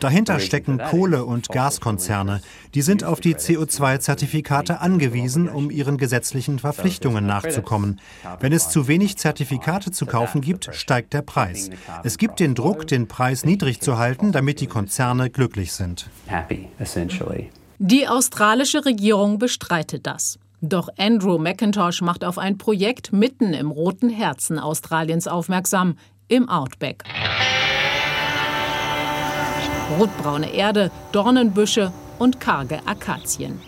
Dahinter 0.00 0.40
stecken 0.40 0.78
Kohle- 0.78 1.24
und 1.24 1.48
Gaskonzerne. 1.48 2.40
Die 2.74 2.82
sind 2.82 3.04
auf 3.04 3.20
die 3.20 3.34
CO2-Zertifikate 3.34 4.80
angewiesen, 4.80 5.48
um 5.48 5.70
ihren 5.70 5.98
gesetzlichen 5.98 6.58
Verpflichtungen 6.58 7.26
nachzukommen. 7.26 8.00
Wenn 8.40 8.52
es 8.52 8.70
zu 8.70 8.88
wenig 8.88 9.18
Zertifikate 9.18 9.90
zu 9.90 10.06
kaufen 10.06 10.40
gibt, 10.40 10.74
steigt 10.74 11.12
der 11.12 11.22
Preis. 11.22 11.68
Es 12.02 12.16
gibt 12.16 12.40
den 12.40 12.54
Druck, 12.54 12.86
den 12.86 13.08
Preis 13.08 13.44
niedrig 13.44 13.80
zu 13.80 13.98
halten, 13.98 14.32
damit 14.32 14.60
die 14.60 14.66
Konzerne 14.66 15.28
glücklich 15.28 15.72
sind. 15.72 16.08
Happy, 16.26 16.68
essentially. 16.78 17.50
Die 17.84 18.06
australische 18.06 18.84
Regierung 18.84 19.40
bestreitet 19.40 20.06
das. 20.06 20.38
Doch 20.60 20.88
Andrew 20.98 21.36
McIntosh 21.36 22.00
macht 22.00 22.24
auf 22.24 22.38
ein 22.38 22.56
Projekt 22.56 23.12
mitten 23.12 23.54
im 23.54 23.72
roten 23.72 24.08
Herzen 24.08 24.60
Australiens 24.60 25.26
aufmerksam, 25.26 25.96
im 26.28 26.48
Outback. 26.48 27.02
Rotbraune 29.98 30.54
Erde, 30.54 30.92
Dornenbüsche 31.10 31.92
und 32.20 32.38
karge 32.38 32.78
Akazien. 32.86 33.60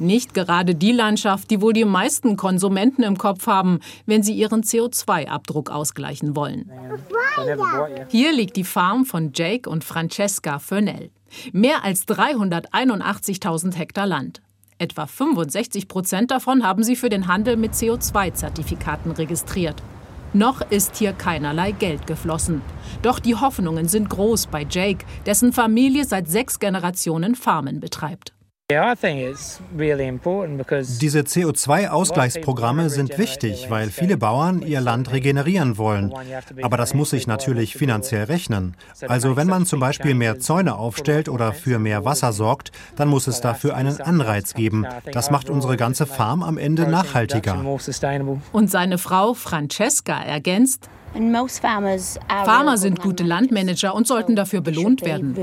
Nicht 0.00 0.32
gerade 0.32 0.74
die 0.74 0.92
Landschaft, 0.92 1.50
die 1.50 1.60
wohl 1.60 1.74
die 1.74 1.84
meisten 1.84 2.36
Konsumenten 2.36 3.02
im 3.02 3.18
Kopf 3.18 3.46
haben, 3.46 3.80
wenn 4.06 4.22
sie 4.22 4.34
ihren 4.34 4.62
CO2-Abdruck 4.62 5.70
ausgleichen 5.70 6.34
wollen. 6.34 6.70
Hier 8.08 8.32
liegt 8.32 8.56
die 8.56 8.64
Farm 8.64 9.04
von 9.04 9.32
Jake 9.34 9.68
und 9.68 9.84
Francesca 9.84 10.58
Fönell. 10.58 11.10
Mehr 11.52 11.84
als 11.84 12.08
381.000 12.08 13.74
Hektar 13.74 14.06
Land. 14.06 14.40
Etwa 14.78 15.06
65 15.06 15.88
Prozent 15.88 16.30
davon 16.30 16.64
haben 16.64 16.82
sie 16.82 16.96
für 16.96 17.10
den 17.10 17.26
Handel 17.26 17.58
mit 17.58 17.74
CO2-Zertifikaten 17.74 19.10
registriert. 19.10 19.82
Noch 20.32 20.62
ist 20.70 20.96
hier 20.96 21.12
keinerlei 21.12 21.72
Geld 21.72 22.06
geflossen. 22.06 22.62
Doch 23.02 23.18
die 23.18 23.34
Hoffnungen 23.34 23.88
sind 23.88 24.08
groß 24.08 24.46
bei 24.46 24.66
Jake, 24.68 25.04
dessen 25.26 25.52
Familie 25.52 26.04
seit 26.04 26.28
sechs 26.28 26.58
Generationen 26.58 27.34
Farmen 27.34 27.80
betreibt. 27.80 28.32
Diese 31.00 31.20
CO2-Ausgleichsprogramme 31.20 32.88
sind 32.88 33.18
wichtig, 33.18 33.66
weil 33.68 33.90
viele 33.90 34.16
Bauern 34.16 34.62
ihr 34.62 34.80
Land 34.80 35.12
regenerieren 35.12 35.76
wollen. 35.76 36.12
Aber 36.62 36.76
das 36.76 36.94
muss 36.94 37.10
sich 37.10 37.26
natürlich 37.26 37.74
finanziell 37.74 38.24
rechnen. 38.24 38.76
Also 39.08 39.36
wenn 39.36 39.48
man 39.48 39.66
zum 39.66 39.80
Beispiel 39.80 40.14
mehr 40.14 40.38
Zäune 40.38 40.76
aufstellt 40.76 41.28
oder 41.28 41.52
für 41.52 41.78
mehr 41.80 42.04
Wasser 42.04 42.32
sorgt, 42.32 42.70
dann 42.96 43.08
muss 43.08 43.26
es 43.26 43.40
dafür 43.40 43.74
einen 43.74 44.00
Anreiz 44.00 44.54
geben. 44.54 44.86
Das 45.12 45.30
macht 45.30 45.50
unsere 45.50 45.76
ganze 45.76 46.06
Farm 46.06 46.42
am 46.42 46.56
Ende 46.56 46.88
nachhaltiger. 46.88 47.64
Und 48.52 48.70
seine 48.70 48.98
Frau 48.98 49.34
Francesca 49.34 50.22
ergänzt, 50.22 50.88
Farmer 52.28 52.78
sind 52.78 53.00
gute 53.00 53.24
Landmanager 53.24 53.94
und 53.94 54.06
sollten 54.06 54.36
dafür 54.36 54.60
belohnt 54.60 55.04
werden. 55.04 55.34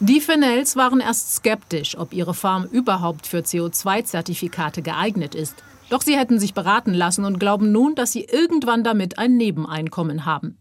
Die 0.00 0.20
Fennels 0.20 0.76
waren 0.76 1.00
erst 1.00 1.36
skeptisch, 1.36 1.96
ob 1.96 2.12
ihre 2.12 2.34
Farm 2.34 2.64
überhaupt 2.64 3.26
für 3.26 3.38
CO2-Zertifikate 3.38 4.82
geeignet 4.82 5.34
ist. 5.34 5.54
Doch 5.88 6.02
sie 6.02 6.18
hätten 6.18 6.38
sich 6.38 6.52
beraten 6.52 6.92
lassen 6.92 7.24
und 7.24 7.38
glauben 7.38 7.72
nun, 7.72 7.94
dass 7.94 8.12
sie 8.12 8.24
irgendwann 8.24 8.84
damit 8.84 9.18
ein 9.18 9.38
Nebeneinkommen 9.38 10.26
haben. 10.26 10.58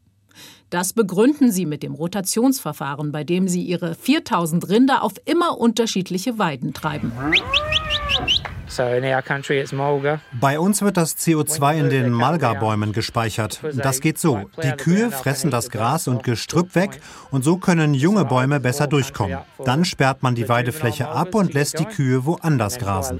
Das 0.69 0.93
begründen 0.93 1.51
sie 1.51 1.65
mit 1.65 1.83
dem 1.83 1.95
Rotationsverfahren, 1.95 3.11
bei 3.11 3.25
dem 3.25 3.49
sie 3.49 3.63
ihre 3.63 3.95
4000 3.95 4.69
Rinder 4.69 5.03
auf 5.03 5.13
immer 5.25 5.57
unterschiedliche 5.57 6.39
Weiden 6.39 6.73
treiben. 6.73 7.11
Bei 10.39 10.59
uns 10.59 10.81
wird 10.81 10.97
das 10.97 11.17
CO2 11.17 11.79
in 11.79 11.89
den 11.89 12.11
Malga-Bäumen 12.11 12.91
gespeichert. 12.93 13.61
Das 13.75 14.01
geht 14.01 14.17
so. 14.17 14.49
Die 14.63 14.71
Kühe 14.71 15.11
fressen 15.11 15.51
das 15.51 15.69
Gras 15.69 16.07
und 16.07 16.23
Gestrüpp 16.23 16.75
weg 16.75 16.99
und 17.31 17.43
so 17.43 17.57
können 17.57 17.93
junge 17.93 18.25
Bäume 18.25 18.59
besser 18.59 18.88
durchkommen. 18.88 19.39
Dann 19.63 19.85
sperrt 19.85 20.23
man 20.23 20.35
die 20.35 20.49
Weidefläche 20.49 21.07
ab 21.07 21.35
und 21.35 21.53
lässt 21.53 21.79
die 21.79 21.85
Kühe 21.85 22.25
woanders 22.25 22.77
grasen. 22.77 23.19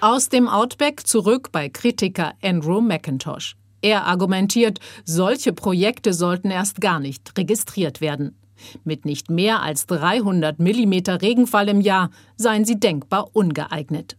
Aus 0.00 0.28
dem 0.28 0.48
Outback 0.48 1.06
zurück 1.06 1.50
bei 1.52 1.68
Kritiker 1.68 2.32
Andrew 2.42 2.80
McIntosh. 2.80 3.56
Er 3.80 4.06
argumentiert, 4.06 4.80
solche 5.04 5.52
Projekte 5.52 6.12
sollten 6.12 6.50
erst 6.50 6.80
gar 6.80 6.98
nicht 6.98 7.36
registriert 7.38 8.00
werden. 8.00 8.36
Mit 8.84 9.04
nicht 9.04 9.30
mehr 9.30 9.62
als 9.62 9.86
300 9.86 10.58
mm 10.58 10.92
Regenfall 11.20 11.68
im 11.68 11.80
Jahr 11.80 12.10
seien 12.36 12.64
sie 12.64 12.78
denkbar 12.78 13.30
ungeeignet. 13.32 14.16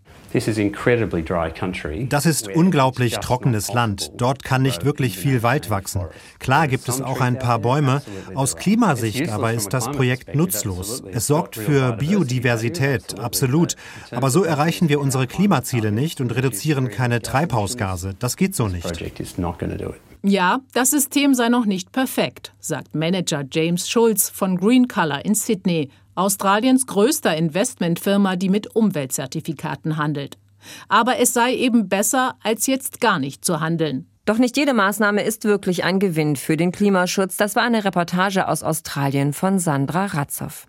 Das 2.10 2.26
ist 2.26 2.48
unglaublich 2.50 3.18
trockenes 3.18 3.74
Land. 3.74 4.12
Dort 4.16 4.44
kann 4.44 4.62
nicht 4.62 4.86
wirklich 4.86 5.18
viel 5.18 5.42
Wald 5.42 5.70
wachsen. 5.70 6.02
Klar 6.38 6.68
gibt 6.68 6.88
es 6.88 7.02
auch 7.02 7.20
ein 7.22 7.40
paar 7.40 7.60
Bäume. 7.60 8.04
Aus 8.36 8.56
Klimasicht 8.56 9.30
aber 9.30 9.54
ist 9.54 9.74
das 9.74 9.90
Projekt 9.92 10.36
nutzlos. 10.36 11.04
Es 11.12 11.26
sorgt 11.26 11.56
für 11.56 11.94
Biodiversität, 11.94 13.20
absolut. 13.20 13.76
Aber 14.12 14.30
so 14.30 14.44
erreichen 14.44 14.88
wir 14.88 15.00
unsere 15.00 15.26
Klimaziele 15.26 15.92
nicht 15.92 16.22
und 16.22 16.36
reduzieren 16.36 16.90
keine 16.90 17.22
Treibhausgase. 17.22 18.16
Das 18.20 18.38
geht 18.38 18.56
so 18.56 18.68
nicht. 18.68 18.86
Ja, 20.22 20.60
das 20.74 20.92
System 20.92 21.34
sei 21.34 21.48
noch 21.48 21.66
nicht 21.66 21.92
perfekt, 21.94 22.54
sagt 22.60 22.94
Manager 22.94 23.46
James 23.50 23.90
Schulz 23.90 24.30
von 24.30 24.58
Green 24.58 24.88
Color 24.90 25.24
in 25.24 25.34
Sydney, 25.34 25.90
Australiens 26.20 26.86
größter 26.86 27.36
Investmentfirma, 27.38 28.36
die 28.36 28.50
mit 28.50 28.76
Umweltzertifikaten 28.76 29.96
handelt. 29.96 30.38
Aber 30.90 31.18
es 31.18 31.34
sei 31.34 31.56
eben 31.56 31.88
besser, 31.88 32.36
als 32.44 32.68
jetzt 32.68 33.00
gar 33.00 33.20
nicht 33.20 33.46
zu 33.46 33.62
handeln. 33.62 34.06
Doch 34.26 34.38
nicht 34.38 34.58
jede 34.58 34.74
Maßnahme 34.74 35.24
ist 35.24 35.46
wirklich 35.46 35.86
ein 35.86 36.00
Gewinn 36.00 36.36
für 36.36 36.58
den 36.58 36.74
Klimaschutz. 36.74 37.38
Das 37.38 37.56
war 37.56 37.64
eine 37.64 37.86
Reportage 37.86 38.50
aus 38.50 38.64
Australien 38.64 39.32
von 39.32 39.60
Sandra 39.60 40.08
Ratzow. 40.08 40.68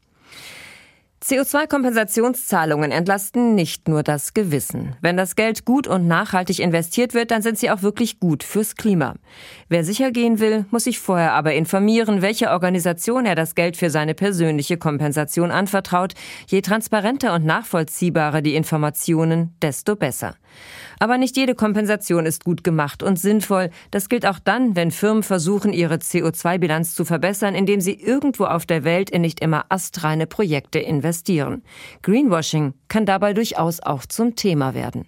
CO2-Kompensationszahlungen 1.22 2.90
entlasten 2.92 3.54
nicht 3.54 3.88
nur 3.88 4.02
das 4.02 4.32
Gewissen. 4.32 4.96
Wenn 5.02 5.18
das 5.18 5.36
Geld 5.36 5.66
gut 5.66 5.86
und 5.86 6.08
nachhaltig 6.08 6.60
investiert 6.60 7.12
wird, 7.12 7.30
dann 7.30 7.42
sind 7.42 7.58
sie 7.58 7.70
auch 7.70 7.82
wirklich 7.82 8.20
gut 8.20 8.42
fürs 8.42 8.74
Klima. 8.74 9.14
Wer 9.68 9.84
sicher 9.84 10.12
gehen 10.12 10.40
will, 10.40 10.64
muss 10.70 10.84
sich 10.84 10.98
vorher 10.98 11.34
aber 11.34 11.52
informieren, 11.52 12.22
welche 12.22 12.50
Organisation 12.50 13.26
er 13.26 13.34
das 13.34 13.54
Geld 13.54 13.76
für 13.76 13.90
seine 13.90 14.14
persönliche 14.14 14.78
Kompensation 14.78 15.50
anvertraut. 15.50 16.14
Je 16.46 16.62
transparenter 16.62 17.34
und 17.34 17.44
nachvollziehbarer 17.44 18.40
die 18.40 18.54
Informationen, 18.54 19.54
desto 19.60 19.96
besser. 19.96 20.36
Aber 20.98 21.16
nicht 21.16 21.36
jede 21.36 21.54
Kompensation 21.54 22.26
ist 22.26 22.44
gut 22.44 22.62
gemacht 22.62 23.02
und 23.02 23.18
sinnvoll. 23.18 23.70
Das 23.90 24.08
gilt 24.08 24.26
auch 24.26 24.38
dann, 24.38 24.76
wenn 24.76 24.90
Firmen 24.90 25.22
versuchen, 25.22 25.72
ihre 25.72 25.94
CO2-Bilanz 25.94 26.94
zu 26.94 27.04
verbessern, 27.04 27.54
indem 27.54 27.80
sie 27.80 27.94
irgendwo 27.94 28.44
auf 28.44 28.66
der 28.66 28.84
Welt 28.84 29.08
in 29.08 29.22
nicht 29.22 29.40
immer 29.40 29.64
astreine 29.70 30.26
Projekte 30.26 30.78
investieren. 31.10 31.62
Greenwashing 32.02 32.74
kann 32.88 33.04
dabei 33.04 33.32
durchaus 33.32 33.80
auch 33.80 34.06
zum 34.06 34.36
Thema 34.36 34.74
werden. 34.74 35.06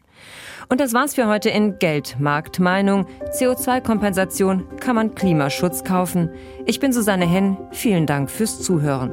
Und 0.68 0.80
das 0.80 0.92
war's 0.92 1.14
für 1.14 1.28
heute 1.28 1.50
in 1.50 1.78
Geld, 1.78 2.16
Markt, 2.18 2.58
Meinung. 2.58 3.06
CO2-Kompensation 3.38 4.64
kann 4.78 4.96
man 4.96 5.14
Klimaschutz 5.14 5.84
kaufen. 5.84 6.30
Ich 6.66 6.80
bin 6.80 6.92
Susanne 6.92 7.26
Henn. 7.26 7.56
Vielen 7.72 8.06
Dank 8.06 8.30
fürs 8.30 8.62
Zuhören. 8.62 9.12